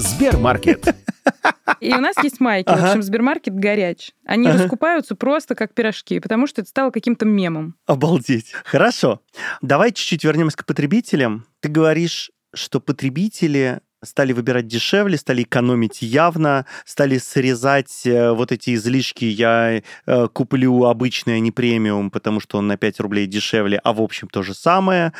Сбермаркет. 0.00 0.82
И 1.80 1.92
у 1.92 2.00
нас 2.00 2.16
есть 2.22 2.40
майки. 2.40 2.68
В 2.70 2.72
Ага. 2.72 2.86
общем, 2.86 3.02
Сбермаркет 3.02 3.54
горяч. 3.54 4.12
Они 4.24 4.48
Ага. 4.48 4.60
раскупаются 4.62 5.14
просто 5.14 5.54
как 5.54 5.74
пирожки, 5.74 6.20
потому 6.20 6.46
что 6.46 6.62
это 6.62 6.70
стало 6.70 6.90
каким-то 6.90 7.26
мемом. 7.26 7.74
Обалдеть. 7.84 8.52
Хорошо. 8.64 9.20
Давай 9.60 9.92
чуть-чуть 9.92 10.24
вернемся 10.24 10.56
к 10.56 10.64
потребителям. 10.64 11.44
Ты 11.60 11.68
говоришь, 11.68 12.30
что 12.54 12.80
потребители 12.80 13.80
стали 14.02 14.32
выбирать 14.32 14.66
дешевле, 14.66 15.16
стали 15.16 15.42
экономить 15.42 16.02
явно, 16.02 16.66
стали 16.84 17.18
срезать 17.18 18.06
э, 18.06 18.32
вот 18.32 18.52
эти 18.52 18.74
излишки. 18.74 19.24
Я 19.24 19.82
э, 20.06 20.28
куплю 20.32 20.84
обычный, 20.84 21.36
а 21.36 21.40
не 21.40 21.50
премиум, 21.50 22.10
потому 22.10 22.40
что 22.40 22.58
он 22.58 22.66
на 22.66 22.76
5 22.76 23.00
рублей 23.00 23.26
дешевле, 23.26 23.80
а 23.82 23.92
в 23.92 24.00
общем 24.00 24.28
то 24.28 24.42
же 24.42 24.54
самое. 24.54 25.12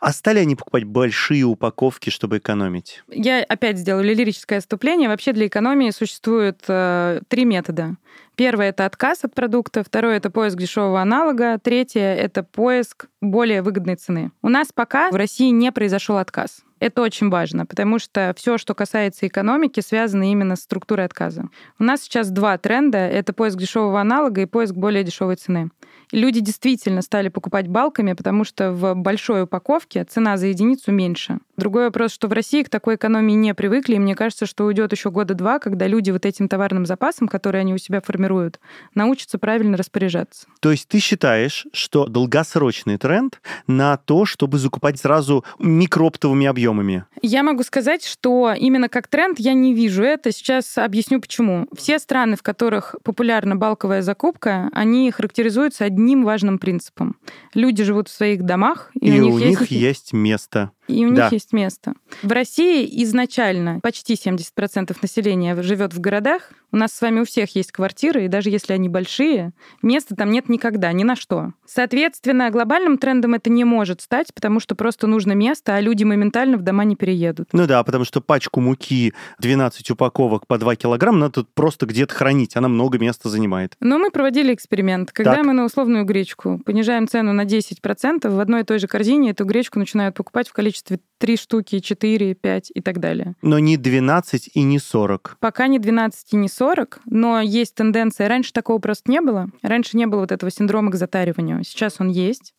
А 0.00 0.12
стали 0.12 0.38
они 0.38 0.56
покупать 0.56 0.84
большие 0.84 1.44
упаковки, 1.44 2.08
чтобы 2.08 2.38
экономить? 2.38 3.02
Я 3.08 3.42
опять 3.42 3.78
сделаю 3.78 4.04
лирическое 4.04 4.58
отступление. 4.58 5.10
Вообще 5.10 5.32
для 5.32 5.46
экономии 5.46 5.90
существует 5.90 6.60
э, 6.68 7.20
три 7.28 7.44
метода. 7.44 7.96
Первое— 8.34 8.68
это 8.70 8.86
отказ 8.86 9.24
от 9.24 9.34
продукта, 9.34 9.84
второе— 9.84 10.16
это 10.18 10.30
поиск 10.30 10.56
дешевого 10.56 11.02
аналога, 11.02 11.58
третье— 11.62 12.14
это 12.16 12.42
поиск 12.42 13.08
более 13.20 13.60
выгодной 13.60 13.96
цены. 13.96 14.32
У 14.40 14.48
нас 14.48 14.68
пока 14.74 15.10
в 15.10 15.16
России 15.16 15.50
не 15.50 15.70
произошел 15.70 16.16
отказ. 16.16 16.62
Это 16.80 17.02
очень 17.02 17.28
важно, 17.28 17.66
потому 17.66 17.98
что 17.98 18.34
все, 18.36 18.56
что 18.56 18.74
касается 18.74 19.26
экономики, 19.26 19.80
связано 19.80 20.30
именно 20.30 20.56
с 20.56 20.62
структурой 20.62 21.04
отказа. 21.04 21.44
У 21.78 21.84
нас 21.84 22.00
сейчас 22.00 22.30
два 22.30 22.56
тренда— 22.56 22.98
это 22.98 23.34
поиск 23.34 23.58
дешевого 23.58 24.00
аналога 24.00 24.40
и 24.40 24.46
поиск 24.46 24.74
более 24.74 25.04
дешевой 25.04 25.36
цены. 25.36 25.70
Люди 26.10 26.40
действительно 26.40 27.02
стали 27.02 27.28
покупать 27.28 27.68
балками, 27.68 28.14
потому 28.14 28.44
что 28.44 28.72
в 28.72 28.94
большой 28.94 29.42
упаковке 29.42 30.04
цена 30.04 30.36
за 30.38 30.46
единицу 30.46 30.90
меньше. 30.90 31.38
Другой 31.60 31.84
вопрос, 31.84 32.12
что 32.12 32.26
в 32.26 32.32
России 32.32 32.62
к 32.62 32.70
такой 32.70 32.94
экономии 32.94 33.34
не 33.34 33.54
привыкли, 33.54 33.96
и 33.96 33.98
мне 33.98 34.14
кажется, 34.14 34.46
что 34.46 34.64
уйдет 34.64 34.92
еще 34.92 35.10
года 35.10 35.34
два, 35.34 35.58
когда 35.58 35.86
люди 35.86 36.10
вот 36.10 36.24
этим 36.24 36.48
товарным 36.48 36.86
запасом, 36.86 37.28
который 37.28 37.60
они 37.60 37.74
у 37.74 37.78
себя 37.78 38.00
формируют, 38.00 38.58
научатся 38.94 39.38
правильно 39.38 39.76
распоряжаться. 39.76 40.46
То 40.60 40.70
есть 40.70 40.88
ты 40.88 41.00
считаешь, 41.00 41.66
что 41.74 42.06
долгосрочный 42.06 42.96
тренд 42.96 43.42
на 43.66 43.98
то, 43.98 44.24
чтобы 44.24 44.56
закупать 44.58 44.98
сразу 44.98 45.44
микрооптовыми 45.58 46.46
объемами? 46.46 47.04
Я 47.20 47.42
могу 47.42 47.62
сказать, 47.62 48.06
что 48.06 48.54
именно 48.56 48.88
как 48.88 49.06
тренд 49.08 49.38
я 49.38 49.52
не 49.52 49.74
вижу 49.74 50.02
это. 50.02 50.32
Сейчас 50.32 50.78
объясню 50.78 51.20
почему. 51.20 51.66
Все 51.76 51.98
страны, 51.98 52.36
в 52.36 52.42
которых 52.42 52.96
популярна 53.04 53.54
балковая 53.54 54.00
закупка, 54.00 54.70
они 54.72 55.10
характеризуются 55.10 55.84
одним 55.84 56.24
важным 56.24 56.58
принципом. 56.58 57.16
Люди 57.52 57.84
живут 57.84 58.08
в 58.08 58.12
своих 58.12 58.44
домах, 58.44 58.90
и, 58.98 59.10
И, 59.10 59.20
у 59.20 59.24
них 59.24 59.34
у 59.34 59.38
есть 59.38 59.60
них 59.60 59.70
есть 59.70 60.12
место. 60.14 60.70
И 60.90 61.06
у 61.06 61.14
Да. 61.14 61.24
них 61.24 61.32
есть 61.32 61.52
место. 61.52 61.94
В 62.22 62.32
России 62.32 62.88
изначально 63.04 63.80
почти 63.80 64.14
70% 64.14 64.96
населения 65.02 65.60
живет 65.62 65.94
в 65.94 66.00
городах. 66.00 66.52
У 66.72 66.76
нас 66.76 66.92
с 66.92 67.00
вами 67.00 67.20
у 67.20 67.24
всех 67.24 67.54
есть 67.56 67.72
квартиры, 67.72 68.24
и 68.24 68.28
даже 68.28 68.50
если 68.50 68.72
они 68.72 68.88
большие, 68.88 69.52
места 69.82 70.14
там 70.14 70.30
нет 70.30 70.48
никогда, 70.48 70.92
ни 70.92 71.02
на 71.02 71.16
что. 71.16 71.52
Соответственно, 71.66 72.50
глобальным 72.50 72.98
трендом 72.98 73.34
это 73.34 73.50
не 73.50 73.64
может 73.64 74.00
стать, 74.00 74.32
потому 74.34 74.60
что 74.60 74.74
просто 74.74 75.06
нужно 75.06 75.32
место, 75.32 75.74
а 75.74 75.80
люди 75.80 76.04
моментально 76.04 76.56
в 76.56 76.62
дома 76.62 76.84
не 76.84 76.96
переедут. 76.96 77.48
Ну 77.52 77.66
да, 77.66 77.82
потому 77.82 78.04
что 78.04 78.20
пачку 78.20 78.60
муки 78.60 79.12
12 79.40 79.90
упаковок 79.90 80.46
по 80.46 80.58
2 80.58 80.76
килограмма 80.76 81.18
надо 81.18 81.44
просто 81.54 81.86
где-то 81.86 82.14
хранить. 82.14 82.56
Она 82.56 82.68
много 82.68 82.98
места 82.98 83.28
занимает. 83.28 83.76
Но 83.80 83.98
мы 83.98 84.10
проводили 84.10 84.54
эксперимент. 84.54 85.12
Когда 85.12 85.36
Так. 85.36 85.46
мы 85.46 85.52
на 85.52 85.64
условную 85.64 86.04
гречку 86.04 86.60
понижаем 86.64 87.08
цену 87.08 87.32
на 87.32 87.44
10%, 87.44 88.28
в 88.28 88.40
одной 88.40 88.60
и 88.60 88.64
той 88.64 88.78
же 88.78 88.86
корзине 88.86 89.30
эту 89.30 89.44
гречку 89.44 89.78
начинают 89.78 90.14
покупать 90.14 90.48
в 90.48 90.52
количестве 90.52 91.00
3 91.20 91.36
штуки, 91.36 91.80
4, 91.80 92.34
5 92.34 92.72
и 92.74 92.80
так 92.80 92.98
далее. 92.98 93.34
Но 93.42 93.58
не 93.58 93.76
12 93.76 94.50
и 94.54 94.62
не 94.62 94.78
40. 94.78 95.36
Пока 95.38 95.66
не 95.66 95.78
12 95.78 96.32
и 96.32 96.36
не 96.36 96.48
40, 96.48 97.00
но 97.04 97.40
есть 97.40 97.74
тенденция. 97.74 98.26
Раньше 98.28 98.52
такого 98.52 98.78
просто 98.78 99.10
не 99.10 99.20
было. 99.20 99.48
Раньше 99.62 99.96
не 99.98 100.06
было 100.06 100.20
вот 100.20 100.32
этого 100.32 100.50
синдрома 100.50 100.90
к 100.90 100.94
затариванию. 100.94 101.62
Сейчас 101.62 101.96
он 102.00 102.08
есть. 102.08 102.54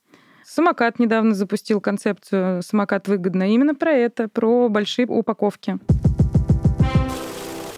Самокат 0.46 1.00
недавно 1.00 1.34
запустил 1.34 1.82
концепцию 1.82 2.62
«Самокат 2.62 3.08
выгодно». 3.08 3.52
Именно 3.52 3.74
про 3.74 3.92
это, 3.92 4.28
про 4.28 4.70
большие 4.70 5.08
упаковки. 5.08 5.80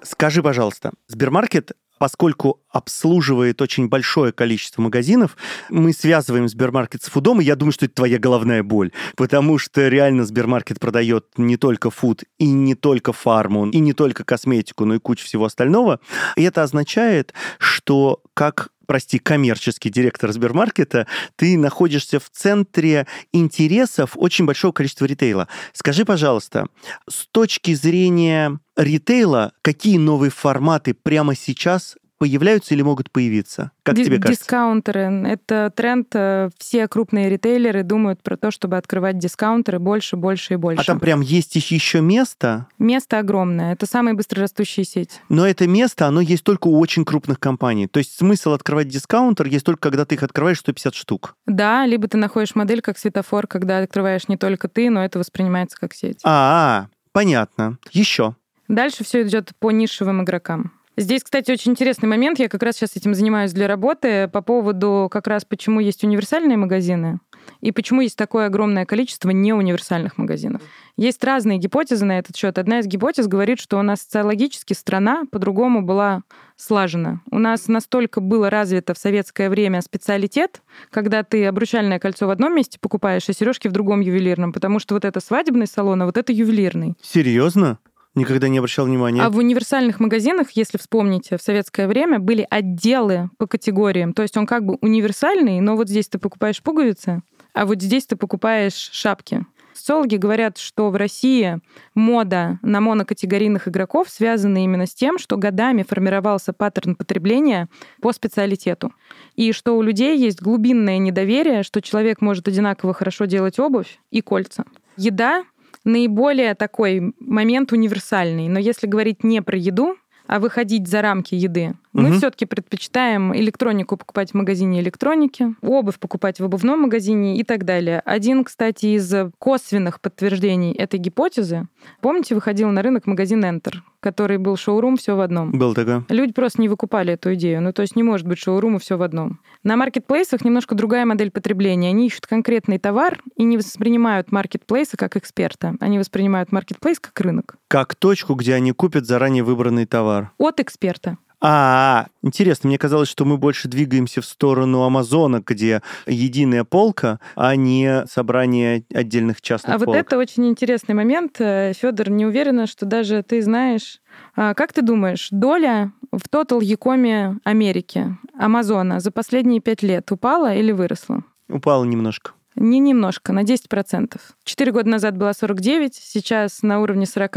Скажи, 0.02 0.44
пожалуйста, 0.44 0.92
Сбермаркет 1.08 1.72
поскольку 1.98 2.60
обслуживает 2.70 3.62
очень 3.62 3.88
большое 3.88 4.32
количество 4.32 4.82
магазинов, 4.82 5.38
мы 5.70 5.94
связываем 5.94 6.48
Сбермаркет 6.48 7.04
с 7.04 7.08
фудом, 7.08 7.40
и 7.40 7.44
я 7.44 7.56
думаю, 7.56 7.72
что 7.72 7.86
это 7.86 7.96
твоя 7.96 8.20
головная 8.20 8.64
боль, 8.64 8.92
потому 9.16 9.58
что 9.58 9.88
реально 9.88 10.26
Сбермаркет 10.26 10.80
продает 10.80 11.26
не 11.38 11.58
только 11.58 11.92
фуд, 11.92 12.24
и 12.40 12.46
не 12.46 12.76
только 12.76 13.14
фарму, 13.14 13.70
и 13.70 13.80
не 13.80 13.94
только 13.94 14.24
косметику, 14.24 14.86
но 14.86 14.96
и 14.96 15.00
кучу 15.00 15.26
всего 15.26 15.46
остального. 15.46 16.00
И 16.36 16.44
это 16.44 16.64
означает, 16.64 17.34
что 17.60 18.22
как 18.34 18.70
прости, 18.86 19.20
коммерческий 19.20 19.90
директор 19.90 20.32
Сбермаркета, 20.32 21.08
ты 21.36 21.58
находишься 21.58 22.20
в 22.20 22.30
центре 22.30 23.08
интересов 23.32 24.12
очень 24.16 24.46
большого 24.46 24.72
количества 24.72 25.06
ритейла. 25.06 25.48
Скажи, 25.74 26.06
пожалуйста, 26.06 26.68
с 27.10 27.28
точки 27.28 27.74
зрения 27.74 28.60
ритейла, 28.76 29.54
какие 29.62 29.98
новые 29.98 30.32
форматы 30.32 30.94
прямо 30.94 31.36
сейчас 31.36 31.96
появляются 32.24 32.74
или 32.74 32.82
могут 32.82 33.12
появиться? 33.12 33.72
Как 33.84 33.96
Ди- 33.96 34.06
тебе 34.06 34.18
кажется? 34.18 34.44
Дискаунтеры. 34.44 35.02
Это 35.28 35.72
тренд. 35.76 36.08
э, 36.14 36.50
Все 36.58 36.88
крупные 36.88 37.30
ритейлеры 37.30 37.84
думают 37.84 38.24
про 38.24 38.38
то, 38.38 38.50
чтобы 38.50 38.78
открывать 38.78 39.18
дискаунтеры 39.18 39.80
больше, 39.80 40.16
больше 40.16 40.54
и 40.54 40.56
больше. 40.58 40.82
А 40.82 40.86
там 40.86 41.02
прям 41.02 41.20
есть 41.20 41.56
еще 41.56 42.00
место, 42.00 42.68
Место 42.80 43.20
огромное. 43.20 43.74
Это 43.74 43.86
самая 43.86 44.14
быстрорастущая 44.14 44.86
сеть. 44.86 45.20
но 45.28 45.46
это 45.46 45.68
место, 45.68 46.08
оно 46.08 46.22
есть 46.22 46.44
только 46.46 46.68
у 46.68 46.80
очень 46.80 47.04
крупных 47.04 47.40
компаний. 47.42 47.88
То 47.88 47.98
есть 47.98 48.16
смысл 48.18 48.54
открывать 48.54 48.88
дискаунтер 48.88 49.48
есть 49.48 49.66
только 49.66 49.82
когда 49.90 50.06
ты 50.06 50.16
их 50.16 50.24
открываешь 50.24 50.60
150 50.60 50.96
штук. 50.96 51.36
Да, 51.46 51.86
либо 51.86 52.08
ты 52.08 52.18
находишь 52.18 52.56
модель 52.56 52.82
как 52.82 52.98
светофор, 52.98 53.48
когда 53.48 53.80
открываешь 53.80 54.30
не 54.30 54.38
только 54.38 54.70
ты, 54.70 54.90
но 54.90 55.04
это 55.04 55.20
воспринимается 55.20 55.78
как 55.78 55.94
сеть. 55.94 56.20
А, 56.24 56.88
понятно. 57.12 57.78
Еще. 57.92 58.36
Дальше 58.70 59.04
все 59.04 59.24
идет 59.24 59.52
по 59.60 59.72
нишевым 59.72 60.24
игрокам. 60.24 60.72
Здесь, 60.96 61.24
кстати, 61.24 61.50
очень 61.52 61.72
интересный 61.72 62.08
момент. 62.08 62.38
Я 62.38 62.50
как 62.50 62.62
раз 62.62 62.76
сейчас 62.76 62.96
этим 62.96 63.16
занимаюсь 63.16 63.52
для 63.52 63.68
работы 63.68 64.28
по 64.28 64.42
поводу 64.42 65.08
как 65.12 65.26
раз 65.26 65.44
почему 65.44 65.80
есть 65.80 66.04
универсальные 66.04 66.58
магазины 66.58 67.20
и 67.62 67.72
почему 67.72 68.02
есть 68.02 68.16
такое 68.16 68.46
огромное 68.46 68.86
количество 68.86 69.32
неуниверсальных 69.32 70.20
магазинов. 70.20 70.62
Есть 70.96 71.24
разные 71.24 71.58
гипотезы 71.58 72.06
на 72.06 72.20
этот 72.20 72.38
счет. 72.38 72.60
Одна 72.60 72.80
из 72.80 72.86
гипотез 72.86 73.28
говорит, 73.28 73.60
что 73.60 73.80
у 73.80 73.82
нас 73.82 74.02
социологически 74.02 74.74
страна 74.74 75.24
по-другому 75.32 75.82
была 75.82 76.22
слажена. 76.56 77.22
У 77.32 77.40
нас 77.40 77.68
настолько 77.68 78.22
было 78.22 78.52
развито 78.52 78.94
в 78.94 79.00
советское 79.00 79.50
время 79.50 79.82
специалитет, 79.82 80.62
когда 80.92 81.24
ты 81.24 81.46
обручальное 81.46 81.98
кольцо 81.98 82.28
в 82.28 82.30
одном 82.30 82.56
месте 82.56 82.78
покупаешь, 82.80 83.28
а 83.28 83.34
сережки 83.34 83.68
в 83.68 83.72
другом 83.72 84.02
ювелирном, 84.02 84.54
потому 84.54 84.78
что 84.78 84.94
вот 84.94 85.06
это 85.06 85.20
свадебный 85.20 85.66
салон, 85.66 86.04
а 86.04 86.06
вот 86.06 86.18
это 86.18 86.32
ювелирный. 86.32 86.96
Серьезно? 87.02 87.80
Никогда 88.16 88.48
не 88.48 88.60
обращал 88.60 88.86
внимания. 88.86 89.24
А 89.24 89.30
в 89.30 89.38
универсальных 89.38 90.00
магазинах, 90.00 90.52
если 90.52 90.78
вспомните, 90.78 91.38
в 91.38 91.42
советское 91.42 91.88
время 91.88 92.20
были 92.20 92.46
отделы 92.48 93.32
по 93.38 93.48
категориям. 93.48 94.14
То 94.14 94.22
есть 94.22 94.38
он 94.38 94.46
как 94.46 94.66
бы 94.66 94.78
универсальный, 94.82 95.60
но 95.62 95.76
вот 95.76 95.90
здесь 95.90 96.08
ты 96.08 96.20
покупаешь 96.20 96.62
пуговицы, 96.62 97.24
а 97.54 97.66
вот 97.66 97.82
здесь 97.82 98.06
ты 98.06 98.16
покупаешь 98.16 98.90
шапки. 98.92 99.46
Социологи 99.74 100.18
говорят, 100.18 100.60
что 100.60 100.92
в 100.92 100.96
России 100.96 101.60
мода 101.96 102.60
на 102.62 102.80
монокатегорийных 102.80 103.68
игроков 103.68 104.10
связана 104.10 104.64
именно 104.64 104.86
с 104.86 104.94
тем, 104.94 105.18
что 105.18 105.36
годами 105.36 105.82
формировался 105.82 106.54
паттерн 106.54 106.96
потребления 106.96 107.68
по 108.00 108.14
специалитету. 108.14 108.94
И 109.36 109.52
что 109.52 109.76
у 109.76 109.82
людей 109.82 110.16
есть 110.18 110.42
глубинное 110.42 111.00
недоверие, 111.00 111.64
что 111.64 111.82
человек 111.82 112.22
может 112.22 112.48
одинаково 112.48 112.94
хорошо 112.94 113.26
делать 113.26 113.58
обувь 113.58 114.00
и 114.12 114.22
кольца. 114.22 114.66
Еда 114.96 115.44
наиболее 115.84 116.56
такой 116.56 117.14
момент 117.20 117.72
универсальный. 117.72 118.48
Но 118.48 118.60
если 118.60 118.88
говорить 118.88 119.24
не 119.24 119.42
про 119.42 119.58
еду, 119.58 119.98
а 120.28 120.40
выходить 120.40 120.88
за 120.88 121.02
рамки 121.02 121.36
еды, 121.36 121.74
мы 121.94 122.10
Мгм. 122.10 122.18
все-таки 122.18 122.46
предпочитаем 122.46 123.36
электронику 123.36 123.98
покупать 123.98 124.32
в 124.32 124.34
магазине 124.34 124.82
электроники, 124.82 125.56
обувь 125.62 126.00
покупать 126.00 126.40
в 126.40 126.44
обувном 126.46 126.82
магазине 126.82 127.38
и 127.38 127.44
так 127.44 127.66
далее. 127.66 128.02
Один, 128.04 128.44
кстати, 128.44 128.88
из 128.98 129.14
косвенных 129.40 130.02
подтверждений 130.02 130.74
этой 130.74 131.00
гипотезы, 131.00 131.68
помните, 132.02 132.36
выходил 132.36 132.70
на 132.70 132.82
рынок 132.82 133.06
магазин 133.06 133.46
Enter, 133.46 133.76
который 134.00 134.38
был 134.38 134.58
шоурум 134.58 134.98
все 134.98 135.16
в 135.16 135.20
одном. 135.22 135.52
Был 135.52 135.74
такой. 135.74 136.04
Люди 136.10 136.34
просто 136.34 136.62
не 136.62 136.68
выкупали 136.68 137.14
эту 137.14 137.34
идею. 137.36 137.62
Ну, 137.62 137.72
то 137.74 137.82
есть 137.84 137.96
не 137.96 138.04
может 138.04 138.28
быть 138.28 138.40
шоурума 138.40 138.80
все 138.80 138.98
в 138.98 139.02
одном. 139.04 139.40
На 139.64 139.76
маркетплейсах 139.78 140.44
немножко 140.44 140.76
другая 140.76 141.06
модель 141.06 141.32
потребления. 141.32 141.90
Они 141.90 142.08
ищут 142.08 142.26
конкретный 142.28 142.80
товар 142.80 143.22
и 143.38 143.44
не 143.44 143.58
воспринимают 143.58 144.32
маркетплейсы 144.32 144.98
как 144.98 145.16
эксперта. 145.16 145.76
Они 145.80 146.00
воспринимают 146.00 146.52
маркетплейс 146.52 147.00
как 147.00 147.20
рынок. 147.22 147.56
Как 147.68 147.96
точку, 147.96 148.34
где 148.34 148.56
они 148.56 148.72
купят 148.72 149.06
заранее 149.06 149.44
выбранный 149.44 149.86
товар. 149.86 150.32
От 150.38 150.60
эксперта. 150.60 151.18
А, 151.46 152.08
интересно, 152.22 152.70
мне 152.70 152.78
казалось, 152.78 153.10
что 153.10 153.26
мы 153.26 153.38
больше 153.38 153.68
двигаемся 153.68 154.22
в 154.22 154.26
сторону 154.26 154.84
Амазона, 154.84 155.44
где 155.46 155.82
единая 156.08 156.64
полка, 156.64 157.20
а 157.36 157.58
не 157.58 158.06
собрание 158.08 158.86
отдельных 158.94 159.42
частных 159.42 159.76
А 159.76 159.78
вот 159.78 159.86
полок. 159.86 160.00
это 160.00 160.18
очень 160.18 160.48
интересный 160.48 160.96
момент. 160.96 161.36
Федор, 161.38 162.10
не 162.10 162.26
уверена, 162.26 162.66
что 162.66 162.86
даже 162.86 163.24
ты 163.24 163.42
знаешь. 163.42 164.00
А 164.38 164.54
Как 164.54 164.72
ты 164.72 164.82
думаешь, 164.82 165.28
доля 165.32 165.92
в 166.14 166.30
тотал 166.30 166.62
Якоме 166.62 167.40
Америки, 167.44 168.18
Амазона, 168.40 169.02
за 169.02 169.12
последние 169.12 169.60
пять 169.60 169.84
лет 169.84 170.10
упала 170.14 170.54
или 170.56 170.72
выросла? 170.72 171.24
Упало 171.50 171.84
немножко. 171.84 172.32
Не 172.56 172.80
немножко, 172.80 173.34
на 173.34 173.44
10%. 173.44 174.16
Четыре 174.46 174.72
года 174.72 174.88
назад 174.88 175.18
была 175.18 175.34
49, 175.34 175.94
сейчас 175.96 176.62
на 176.62 176.80
уровне 176.80 177.06
40. 177.06 177.36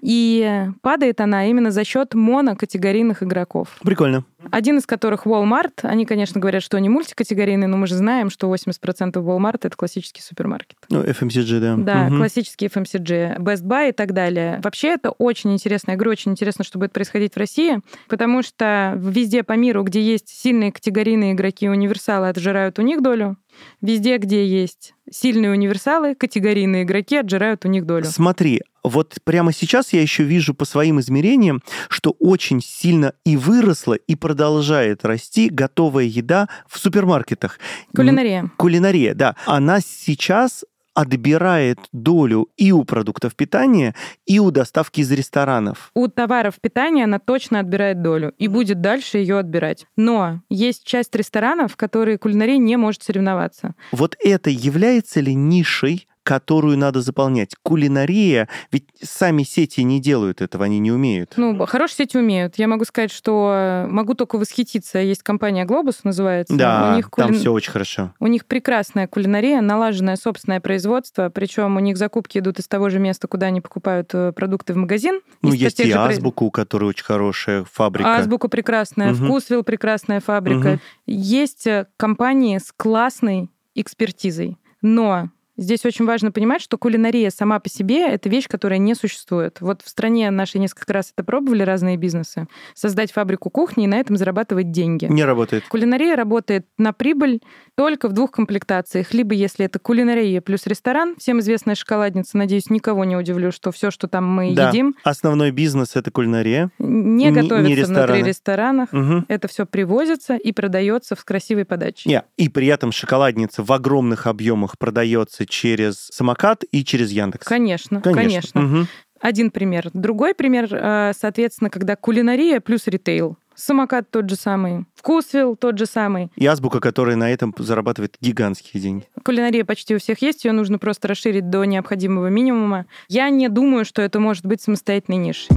И 0.00 0.66
падает 0.82 1.20
она 1.20 1.46
именно 1.46 1.70
за 1.70 1.84
счет 1.84 2.14
монокатегорийных 2.14 3.22
игроков. 3.22 3.76
Прикольно. 3.82 4.24
Один 4.50 4.78
из 4.78 4.86
которых 4.86 5.26
Walmart. 5.26 5.80
Они, 5.82 6.06
конечно, 6.06 6.40
говорят, 6.40 6.62
что 6.62 6.76
они 6.76 6.88
мультикатегорийные, 6.88 7.66
но 7.66 7.76
мы 7.76 7.86
же 7.86 7.96
знаем, 7.96 8.30
что 8.30 8.52
80% 8.52 9.14
Walmart— 9.14 9.60
это 9.62 9.76
классический 9.76 10.22
супермаркет. 10.22 10.76
Ну, 10.90 11.02
FMCG, 11.02 11.60
да. 11.60 11.76
Да, 11.76 12.04
Мгм. 12.08 12.18
классический 12.18 12.66
FMCG, 12.66 13.38
Best 13.38 13.62
Buy 13.64 13.90
и 13.90 13.92
так 13.92 14.12
далее. 14.12 14.60
Вообще 14.62 14.88
это 14.88 15.10
очень 15.10 15.52
интересно. 15.52 15.92
Я 15.92 15.96
говорю, 15.96 16.12
очень 16.12 16.32
интересно, 16.32 16.64
что 16.64 16.78
будет 16.78 16.92
происходить 16.92 17.34
в 17.34 17.36
России, 17.38 17.80
потому 18.08 18.42
что 18.42 18.94
везде 18.96 19.42
по 19.42 19.54
миру, 19.54 19.82
где 19.82 20.00
есть 20.00 20.28
сильные 20.28 20.72
категорийные 20.72 21.32
игроки, 21.32 21.68
универсалы 21.68 22.28
отжирают 22.28 22.78
у 22.78 22.82
них 22.82 23.02
долю. 23.02 23.36
Везде, 23.80 24.18
где 24.18 24.46
есть 24.46 24.94
сильные 25.10 25.50
универсалы, 25.50 26.14
категорийные 26.14 26.84
игроки 26.84 27.16
отжирают 27.16 27.64
у 27.64 27.68
них 27.68 27.86
долю. 27.86 28.04
Смотри, 28.04 28.62
вот 28.82 29.16
прямо 29.24 29.52
сейчас 29.52 29.92
я 29.92 30.02
еще 30.02 30.22
вижу 30.22 30.54
по 30.54 30.64
своим 30.64 31.00
измерениям, 31.00 31.62
что 31.88 32.14
очень 32.18 32.60
сильно 32.62 33.12
и 33.24 33.36
выросла, 33.36 33.94
и 33.94 34.14
продолжает 34.14 35.04
расти 35.04 35.48
готовая 35.48 36.04
еда 36.04 36.48
в 36.68 36.78
супермаркетах. 36.78 37.58
Кулинария. 37.94 38.50
Кулинария, 38.56 39.14
да. 39.14 39.36
Она 39.46 39.80
сейчас 39.80 40.64
отбирает 40.98 41.78
долю 41.92 42.48
и 42.56 42.72
у 42.72 42.84
продуктов 42.84 43.36
питания, 43.36 43.94
и 44.26 44.40
у 44.40 44.50
доставки 44.50 45.00
из 45.00 45.12
ресторанов. 45.12 45.92
У 45.94 46.08
товаров 46.08 46.56
питания 46.60 47.04
она 47.04 47.20
точно 47.20 47.60
отбирает 47.60 48.02
долю 48.02 48.34
и 48.36 48.48
будет 48.48 48.80
дальше 48.80 49.18
ее 49.18 49.38
отбирать. 49.38 49.86
Но 49.96 50.42
есть 50.50 50.84
часть 50.84 51.14
ресторанов, 51.14 51.74
в 51.74 51.76
которые 51.76 52.18
кулинария 52.18 52.58
не 52.58 52.76
может 52.76 53.04
соревноваться. 53.04 53.76
Вот 53.92 54.16
это 54.24 54.50
является 54.50 55.20
ли 55.20 55.34
нишей, 55.34 56.08
которую 56.28 56.76
надо 56.76 57.00
заполнять? 57.00 57.54
Кулинария, 57.62 58.48
ведь 58.70 58.84
сами 59.02 59.44
сети 59.44 59.82
не 59.82 59.98
делают 60.00 60.42
этого, 60.42 60.66
они 60.66 60.78
не 60.78 60.92
умеют. 60.92 61.32
Ну, 61.36 61.64
хорошие 61.66 61.96
сети 62.04 62.18
умеют. 62.18 62.58
Я 62.58 62.68
могу 62.68 62.84
сказать, 62.84 63.10
что 63.10 63.86
могу 63.88 64.12
только 64.14 64.36
восхититься. 64.36 64.98
Есть 64.98 65.22
компания 65.22 65.64
Globus, 65.64 66.00
называется. 66.04 66.54
Да, 66.54 66.90
у 66.92 66.96
них 66.96 67.10
там 67.16 67.30
кулин- 67.30 67.38
все 67.38 67.50
очень 67.50 67.72
хорошо. 67.72 68.12
У 68.20 68.26
них 68.26 68.44
прекрасная 68.44 69.06
кулинария, 69.06 69.62
налаженное 69.62 70.16
собственное 70.16 70.60
производство, 70.60 71.30
причем 71.30 71.76
у 71.76 71.80
них 71.80 71.96
закупки 71.96 72.38
идут 72.38 72.58
из 72.58 72.68
того 72.68 72.90
же 72.90 72.98
места, 72.98 73.26
куда 73.26 73.46
они 73.46 73.60
покупают 73.62 74.10
э, 74.12 74.32
продукты 74.32 74.74
в 74.74 74.76
магазин. 74.76 75.20
Ну, 75.40 75.52
есть 75.54 75.80
и 75.80 75.90
Азбука, 75.90 76.42
у 76.42 76.50
которой 76.50 76.84
очень 76.90 77.04
хорошая 77.04 77.64
фабрика. 77.72 78.16
Азбука 78.16 78.48
прекрасная, 78.48 79.12
Мгм. 79.12 79.24
Вкусвилл 79.26 79.62
прекрасная 79.62 80.20
фабрика. 80.20 80.68
Мгм. 80.68 80.80
Есть 81.06 81.66
э, 81.66 81.86
компании 81.96 82.58
с 82.58 82.72
классной 82.76 83.50
экспертизой. 83.74 84.58
Но 84.82 85.30
Здесь 85.58 85.84
очень 85.84 86.04
важно 86.04 86.30
понимать, 86.30 86.62
что 86.62 86.78
кулинария 86.78 87.30
сама 87.30 87.58
по 87.58 87.68
себе— 87.68 88.06
это 88.08 88.28
вещь, 88.28 88.46
которая 88.46 88.78
не 88.78 88.94
существует. 88.94 89.56
Вот 89.60 89.82
в 89.82 89.88
стране 89.88 90.30
наши 90.30 90.60
несколько 90.60 90.92
раз 90.92 91.12
это 91.14 91.24
пробовали 91.24 91.62
разные 91.64 91.96
бизнесы. 91.96 92.46
Создать 92.74 93.10
фабрику 93.10 93.50
кухни 93.50 93.82
и 93.84 93.86
на 93.88 93.96
этом 93.96 94.16
зарабатывать 94.16 94.70
деньги. 94.70 95.06
Не 95.06 95.24
работает. 95.24 95.64
Кулинария 95.68 96.14
работает 96.14 96.64
на 96.78 96.92
прибыль 96.92 97.40
только 97.74 98.08
в 98.08 98.12
двух 98.12 98.30
комплектациях. 98.30 99.12
Либо 99.12 99.34
если 99.34 99.64
это 99.66 99.80
кулинария 99.80 100.40
плюс 100.40 100.64
ресторан, 100.68 101.16
всем 101.18 101.40
известная 101.40 101.74
шоколадница, 101.74 102.36
надеюсь, 102.38 102.70
никого 102.70 103.04
не 103.04 103.16
удивлю, 103.16 103.50
что 103.50 103.72
все, 103.72 103.90
что 103.90 104.06
там 104.06 104.28
мы 104.32 104.54
Да. 104.54 104.68
едим, 104.68 104.94
Основной 105.02 105.50
бизнес 105.50 105.96
это 105.96 106.12
кулинария. 106.12 106.70
не 106.78 107.32
готовится 107.32 107.56
не 107.68 107.74
внутри 107.74 107.80
рестораны. 107.82 108.26
ресторанов. 108.28 108.92
Мгм. 108.92 109.24
Это 109.26 109.48
все 109.48 109.66
привозится 109.66 110.36
и 110.36 110.52
продается 110.52 111.16
в 111.16 111.24
красивой 111.24 111.64
подаче. 111.64 112.08
Не, 112.08 112.22
И 112.36 112.48
при 112.48 112.68
этом 112.68 112.92
шоколадница 112.92 113.64
в 113.64 113.72
огромных 113.72 114.28
объемах 114.28 114.78
продается 114.78 115.46
через 115.48 116.08
самокат 116.12 116.64
и 116.70 116.84
через 116.84 117.10
Яндекс. 117.10 117.46
Конечно, 117.46 118.00
конечно. 118.00 118.60
Мгм. 118.60 118.88
Один 119.20 119.50
пример. 119.50 119.90
Другой 119.94 120.34
пример, 120.34 120.68
э, 120.70 121.12
соответственно, 121.18 121.70
когда 121.70 121.96
кулинария 121.96 122.60
плюс 122.60 122.86
ритейл. 122.86 123.36
Самокат 123.54 124.08
тот 124.12 124.30
же 124.30 124.36
самый, 124.36 124.84
вкусвилл 124.94 125.56
тот 125.56 125.76
же 125.78 125.86
самый. 125.86 126.30
И 126.36 126.46
азбука, 126.46 126.78
которая 126.78 127.16
на 127.16 127.32
этом 127.32 127.52
зарабатывает 127.58 128.16
гигантские 128.20 128.80
деньги. 128.80 129.08
Кулинария 129.24 129.64
почти 129.64 129.96
у 129.96 129.98
всех 129.98 130.22
есть, 130.22 130.44
ее 130.44 130.52
нужно 130.52 130.78
просто 130.78 131.08
расширить 131.08 131.50
до 131.50 131.64
необходимого 131.64 132.28
минимума. 132.28 132.86
Я 133.08 133.28
не 133.30 133.48
думаю, 133.48 133.84
что 133.84 134.00
это 134.00 134.20
может 134.20 134.46
быть 134.46 134.62
самостоятельной 134.62 135.18
нишей. 135.18 135.48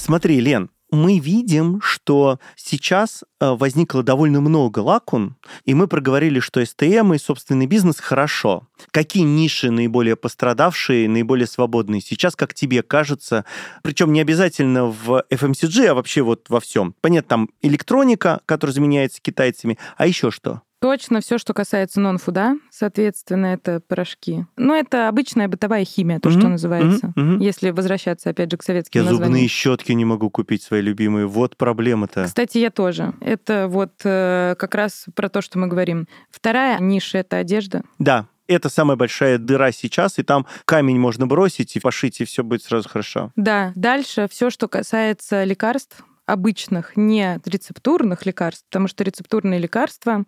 Смотри, 0.00 0.40
Лен, 0.40 0.70
мы 0.90 1.18
видим, 1.18 1.82
что 1.82 2.40
сейчас 2.56 3.22
э, 3.38 3.50
возникло 3.50 4.02
довольно 4.02 4.40
много 4.40 4.78
лакун, 4.78 5.36
и 5.66 5.74
мы 5.74 5.88
проговорили, 5.88 6.40
что 6.40 6.64
СТМ 6.64 7.12
и 7.12 7.18
собственный 7.18 7.66
бизнес 7.66 8.00
хорошо. 8.00 8.66
Какие 8.92 9.24
ниши 9.24 9.70
наиболее 9.70 10.16
пострадавшие, 10.16 11.06
наиболее 11.06 11.46
свободные 11.46 12.00
сейчас, 12.00 12.34
как 12.34 12.54
тебе 12.54 12.82
кажется? 12.82 13.44
Причем 13.82 14.14
не 14.14 14.22
обязательно 14.22 14.86
в 14.86 15.22
FMCG, 15.28 15.88
а 15.88 15.94
вообще 15.94 16.22
вот 16.22 16.48
во 16.48 16.60
всем. 16.60 16.94
Понятно, 17.02 17.28
там 17.28 17.50
электроника, 17.60 18.40
которая 18.46 18.72
заменяется 18.72 19.20
китайцами, 19.20 19.76
а 19.98 20.06
еще 20.06 20.30
что? 20.30 20.62
Точно 20.80 21.20
все, 21.20 21.36
что 21.36 21.52
касается 21.52 22.00
нон-фуда, 22.00 22.54
соответственно, 22.70 23.46
это 23.46 23.80
порошки. 23.86 24.46
Ну, 24.56 24.74
это 24.74 25.08
обычная 25.08 25.46
бытовая 25.46 25.84
химия, 25.84 26.20
то, 26.20 26.30
что 26.30 26.40
Мгм, 26.40 26.50
называется. 26.52 27.12
мгм. 27.16 27.38
Если 27.38 27.68
возвращаться, 27.70 28.30
опять 28.30 28.50
же, 28.50 28.56
к 28.56 28.62
советским 28.62 29.02
Я 29.02 29.04
названиям. 29.10 29.32
зубные 29.34 29.46
щетки 29.48 29.92
не 29.92 30.06
могу 30.06 30.30
купить 30.30 30.62
свои 30.62 30.80
любимые. 30.80 31.26
Вот 31.26 31.58
проблема-то. 31.58 32.24
Кстати, 32.24 32.56
я 32.56 32.70
тоже. 32.70 33.12
Это 33.20 33.68
вот 33.68 33.92
э, 34.04 34.54
как 34.58 34.74
раз 34.74 35.04
про 35.14 35.28
то, 35.28 35.42
что 35.42 35.58
мы 35.58 35.66
говорим. 35.66 36.08
Вторая 36.30 36.78
ниша— 36.80 37.18
это 37.20 37.36
одежда. 37.36 37.82
Да, 37.98 38.26
это 38.46 38.70
самая 38.70 38.96
большая 38.96 39.36
дыра 39.36 39.72
сейчас, 39.72 40.18
и 40.18 40.22
там 40.22 40.46
камень 40.64 40.98
можно 40.98 41.26
бросить 41.26 41.76
и 41.76 41.80
пошить, 41.80 42.22
и 42.22 42.24
все 42.24 42.42
будет 42.42 42.62
сразу 42.62 42.88
хорошо. 42.88 43.32
Да, 43.36 43.72
дальше 43.76 44.28
все, 44.30 44.48
что 44.48 44.66
касается 44.66 45.44
лекарств, 45.44 46.02
обычных, 46.26 46.96
не 46.96 47.40
рецептурных 47.44 48.24
лекарств, 48.24 48.64
потому 48.70 48.86
что 48.86 49.02
рецептурные 49.02 49.58
лекарства 49.58 50.24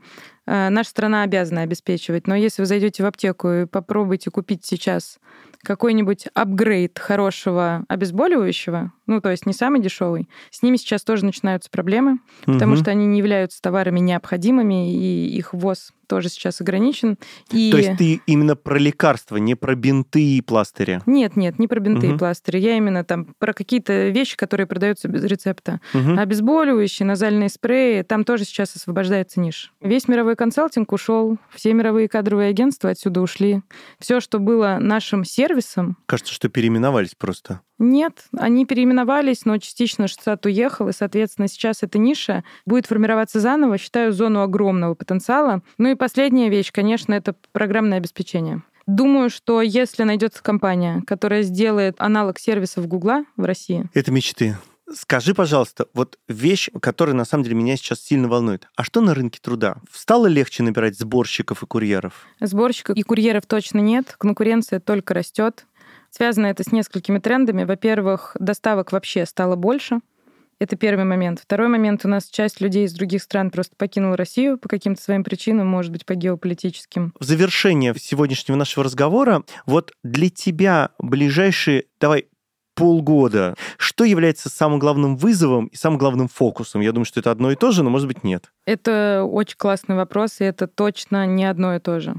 наша 0.46 0.90
страна 0.90 1.22
обязана 1.22 1.62
обеспечивать. 1.62 2.26
Но 2.26 2.34
если 2.34 2.62
вы 2.62 2.66
зайдете 2.66 3.02
в 3.02 3.06
аптеку 3.06 3.48
и 3.50 3.66
попробуете 3.66 4.30
купить 4.30 4.64
сейчас 4.64 5.18
какой-нибудь 5.62 6.26
апгрейд 6.34 6.98
хорошего 6.98 7.84
обезболивающего, 7.88 8.92
ну, 9.06 9.20
то 9.20 9.30
есть 9.30 9.46
не 9.46 9.52
самый 9.52 9.80
дешевый, 9.80 10.28
с 10.50 10.62
ними 10.62 10.76
сейчас 10.76 11.02
тоже 11.04 11.24
начинаются 11.24 11.70
проблемы, 11.70 12.18
потому 12.44 12.72
Мгм. 12.74 12.82
что 12.82 12.90
они 12.90 13.06
не 13.06 13.18
являются 13.18 13.60
товарами 13.62 14.00
необходимыми, 14.00 14.92
и 14.92 15.36
их 15.36 15.52
ввоз 15.52 15.92
тоже 16.08 16.28
сейчас 16.28 16.60
ограничен. 16.60 17.16
И... 17.52 17.70
То 17.70 17.78
есть 17.78 17.96
ты 17.96 18.20
именно 18.26 18.54
про 18.54 18.76
лекарства, 18.78 19.36
не 19.38 19.54
про 19.54 19.74
бинты 19.74 20.22
и 20.22 20.40
пластыри. 20.42 21.00
Нет, 21.06 21.36
нет, 21.36 21.58
не 21.58 21.68
про 21.68 21.80
бинты 21.80 22.08
Мгм. 22.08 22.16
и 22.16 22.18
пластыри. 22.18 22.58
Я 22.58 22.76
именно 22.76 23.02
там 23.04 23.34
про 23.38 23.52
какие-то 23.54 24.08
вещи, 24.08 24.36
которые 24.36 24.66
продаются 24.66 25.08
без 25.08 25.24
рецепта. 25.24 25.80
Мгм. 25.94 26.18
Обезболивающие, 26.18 27.06
назальные 27.06 27.48
спреи, 27.48 28.02
там 28.02 28.24
тоже 28.24 28.44
сейчас 28.44 28.76
освобождается 28.76 29.40
ниш. 29.40 29.72
Весь 29.80 30.06
мировой 30.06 30.31
консалтинг 30.36 30.92
ушел, 30.92 31.38
все 31.54 31.72
мировые 31.72 32.08
кадровые 32.08 32.50
агентства 32.50 32.90
отсюда 32.90 33.20
ушли. 33.20 33.62
Все, 33.98 34.20
что 34.20 34.38
было 34.38 34.78
нашим 34.80 35.24
сервисом, 35.24 35.96
Кажется, 36.06 36.32
что 36.32 36.48
переименовались 36.48 37.14
просто. 37.16 37.60
нет, 37.78 38.24
они 38.36 38.64
переименовались, 38.66 39.44
но 39.44 39.58
частично 39.58 40.08
штат 40.08 40.44
уехал, 40.46 40.88
и, 40.88 40.92
соответственно, 40.92 41.48
сейчас 41.48 41.82
эта 41.82 41.98
ниша 41.98 42.44
будет 42.66 42.86
формироваться 42.86 43.40
заново, 43.40 43.78
считаю, 43.78 44.12
зону 44.12 44.42
огромного 44.42 44.94
потенциала. 44.94 45.62
Ну 45.78 45.90
и 45.90 45.94
последняя 45.94 46.48
вещь, 46.48 46.70
конечно, 46.72 47.12
это 47.14 47.34
программное 47.52 47.98
обеспечение. 47.98 48.62
Думаю, 48.86 49.30
что 49.30 49.62
если 49.62 50.02
найдется 50.02 50.42
компания, 50.42 51.02
которая 51.06 51.42
сделает 51.42 51.94
аналог 51.98 52.38
сервисов 52.40 52.88
Гугла 52.88 53.24
в 53.36 53.44
России, 53.44 53.88
Это 53.94 54.10
мечты. 54.10 54.56
Скажи, 54.94 55.34
пожалуйста, 55.34 55.86
вот 55.94 56.18
вещь, 56.28 56.68
которая 56.80 57.14
на 57.14 57.24
самом 57.24 57.44
деле 57.44 57.56
меня 57.56 57.76
сейчас 57.76 58.00
сильно 58.00 58.28
волнует. 58.28 58.68
А 58.76 58.84
что 58.84 59.00
на 59.00 59.14
рынке 59.14 59.38
труда? 59.42 59.76
Стало 59.92 60.26
легче 60.26 60.62
набирать 60.62 60.98
сборщиков 60.98 61.62
и 61.62 61.66
курьеров? 61.66 62.26
Сборщиков 62.40 62.96
и 62.96 63.02
курьеров 63.02 63.46
точно 63.46 63.78
нет, 63.78 64.14
конкуренция 64.18 64.80
только 64.80 65.14
растет. 65.14 65.66
Связано 66.10 66.46
это 66.46 66.62
с 66.62 66.72
несколькими 66.72 67.18
трендами. 67.18 67.64
Во-первых, 67.64 68.36
доставок 68.38 68.92
вообще 68.92 69.24
стало 69.24 69.56
больше. 69.56 70.00
Это 70.58 70.76
первый 70.76 71.04
момент. 71.04 71.40
Второй 71.40 71.68
момент. 71.68 72.04
У 72.04 72.08
нас 72.08 72.26
часть 72.26 72.60
людей 72.60 72.84
из 72.84 72.92
других 72.92 73.22
стран 73.22 73.50
просто 73.50 73.74
покинула 73.76 74.16
Россию 74.16 74.58
по 74.58 74.68
каким-то 74.68 75.02
своим 75.02 75.24
причинам, 75.24 75.66
может 75.66 75.90
быть, 75.90 76.06
по 76.06 76.14
геополитическим. 76.14 77.12
В 77.18 77.24
завершение 77.24 77.94
сегодняшнего 77.98 78.56
нашего 78.56 78.84
разговора, 78.84 79.42
вот 79.66 79.92
для 80.04 80.30
тебя 80.30 80.90
ближайшие, 80.98 81.86
давай, 81.98 82.26
полгода. 82.74 83.54
Что 83.76 84.04
является 84.04 84.48
самым 84.48 84.78
главным 84.78 85.16
вызовом 85.16 85.66
и 85.66 85.76
самым 85.76 85.98
главным 85.98 86.28
фокусом? 86.28 86.80
Я 86.80 86.92
думаю, 86.92 87.04
что 87.04 87.20
это 87.20 87.30
одно 87.30 87.50
и 87.50 87.56
то 87.56 87.70
же, 87.70 87.82
но, 87.82 87.90
может 87.90 88.08
быть, 88.08 88.24
нет. 88.24 88.50
Это 88.66 89.24
очень 89.24 89.56
классный 89.56 89.96
вопрос, 89.96 90.40
и 90.40 90.44
это 90.44 90.66
точно 90.66 91.26
не 91.26 91.44
одно 91.44 91.74
и 91.74 91.78
то 91.78 92.00
же. 92.00 92.14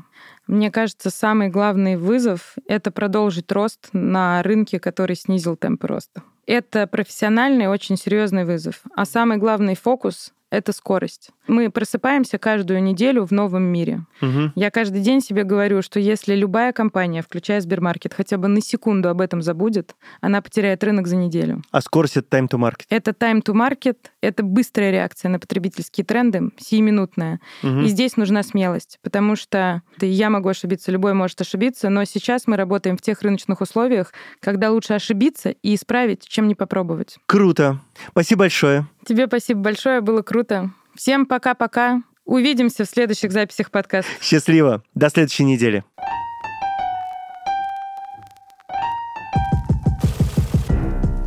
Мне 0.47 0.71
кажется, 0.71 1.09
самый 1.09 1.49
главный 1.49 1.95
вызов— 1.95 2.55
это 2.67 2.91
продолжить 2.91 3.51
рост 3.51 3.89
на 3.93 4.43
рынке, 4.43 4.79
который 4.79 5.15
снизил 5.15 5.55
темпы 5.55 5.87
роста. 5.87 6.21
Это 6.45 6.87
профессиональный, 6.87 7.67
очень 7.67 7.97
серьезный 7.97 8.43
вызов. 8.43 8.81
А 8.95 9.05
самый 9.05 9.37
главный 9.37 9.75
фокус 9.75 10.33
это 10.53 10.71
скорость. 10.71 11.31
Мы 11.47 11.69
просыпаемся 11.69 12.37
каждую 12.37 12.81
неделю 12.81 13.25
в 13.25 13.31
новом 13.31 13.63
мире. 13.63 14.05
Угу. 14.21 14.53
Я 14.55 14.71
каждый 14.71 15.01
день 15.01 15.21
себе 15.21 15.43
говорю, 15.43 15.81
что 15.81 15.99
если 15.99 16.35
любая 16.35 16.71
компания, 16.73 17.21
включая 17.21 17.61
Сбермаркет, 17.61 18.13
хотя 18.13 18.37
бы 18.37 18.47
на 18.47 18.61
секунду 18.61 19.09
об 19.09 19.21
этом 19.21 19.41
забудет, 19.41 19.95
она 20.21 20.41
потеряет 20.41 20.83
рынок 20.83 21.07
за 21.07 21.15
неделю. 21.15 21.61
А 21.71 21.81
скорость— 21.81 22.17
это 22.17 22.37
time 22.37 22.47
to 22.47 22.57
market? 22.57 22.85
Это 22.89 23.11
time 23.11 23.43
to 23.43 23.53
market, 23.53 23.97
это 24.21 24.43
быстрая 24.43 24.91
реакция 24.91 25.29
на 25.29 25.39
потребительские 25.39 26.05
тренды, 26.05 26.49
сиюминутная. 26.57 27.39
Угу. 27.61 27.81
И 27.81 27.87
здесь 27.87 28.17
нужна 28.17 28.43
смелость, 28.43 28.99
потому 29.01 29.35
что 29.35 29.81
я 29.99 30.29
могу 30.29 30.49
ошибиться, 30.49 30.91
любой 30.91 31.13
может 31.13 31.41
ошибиться, 31.41 31.89
но 31.89 32.05
сейчас 32.05 32.47
мы 32.47 32.55
работаем 32.57 32.97
в 32.97 33.01
тех 33.01 33.21
рыночных 33.21 33.61
условиях, 33.61 34.13
когда 34.39 34.71
лучше 34.71 34.93
ошибиться 34.93 35.49
и 35.49 35.75
исправить, 35.75 36.27
чем 36.27 36.47
не 36.47 36.55
попробовать. 36.55 37.17
Круто. 37.25 37.79
Спасибо 38.09 38.39
большое. 38.39 38.87
Тебе 39.05 39.27
спасибо 39.27 39.61
большое, 39.61 40.01
было 40.01 40.21
круто. 40.21 40.71
Всем 40.95 41.25
пока-пока. 41.25 42.03
Увидимся 42.25 42.85
в 42.85 42.89
следующих 42.89 43.31
записях 43.31 43.71
подкаста. 43.71 44.11
Счастливо. 44.21 44.83
До 44.93 45.09
следующей 45.09 45.43
недели. 45.43 45.83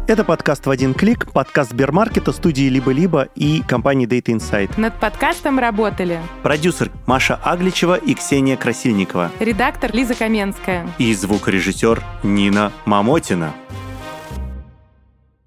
Это 0.09 0.23
подкаст 0.23 0.67
в 0.67 0.71
один 0.71 0.95
клик, 0.95 1.33
подкаст 1.33 1.73
Сбермаркета, 1.73 2.31
студии 2.31 2.69
«Либо-либо» 2.69 3.23
и 3.35 3.61
компании 3.63 4.07
Data 4.07 4.37
Insight. 4.37 4.79
Над 4.79 4.95
подкастом 5.01 5.59
работали 5.59 6.21
продюсер 6.45 6.93
Маша 7.07 7.35
Агличева 7.35 7.97
и 7.97 8.15
Ксения 8.15 8.57
Красильникова, 8.57 9.33
редактор 9.41 9.93
Лиза 9.93 10.15
Каменская 10.15 10.89
и 10.99 11.13
звукорежиссер 11.13 12.05
Нина 12.23 12.73
Мамотина. 12.85 13.53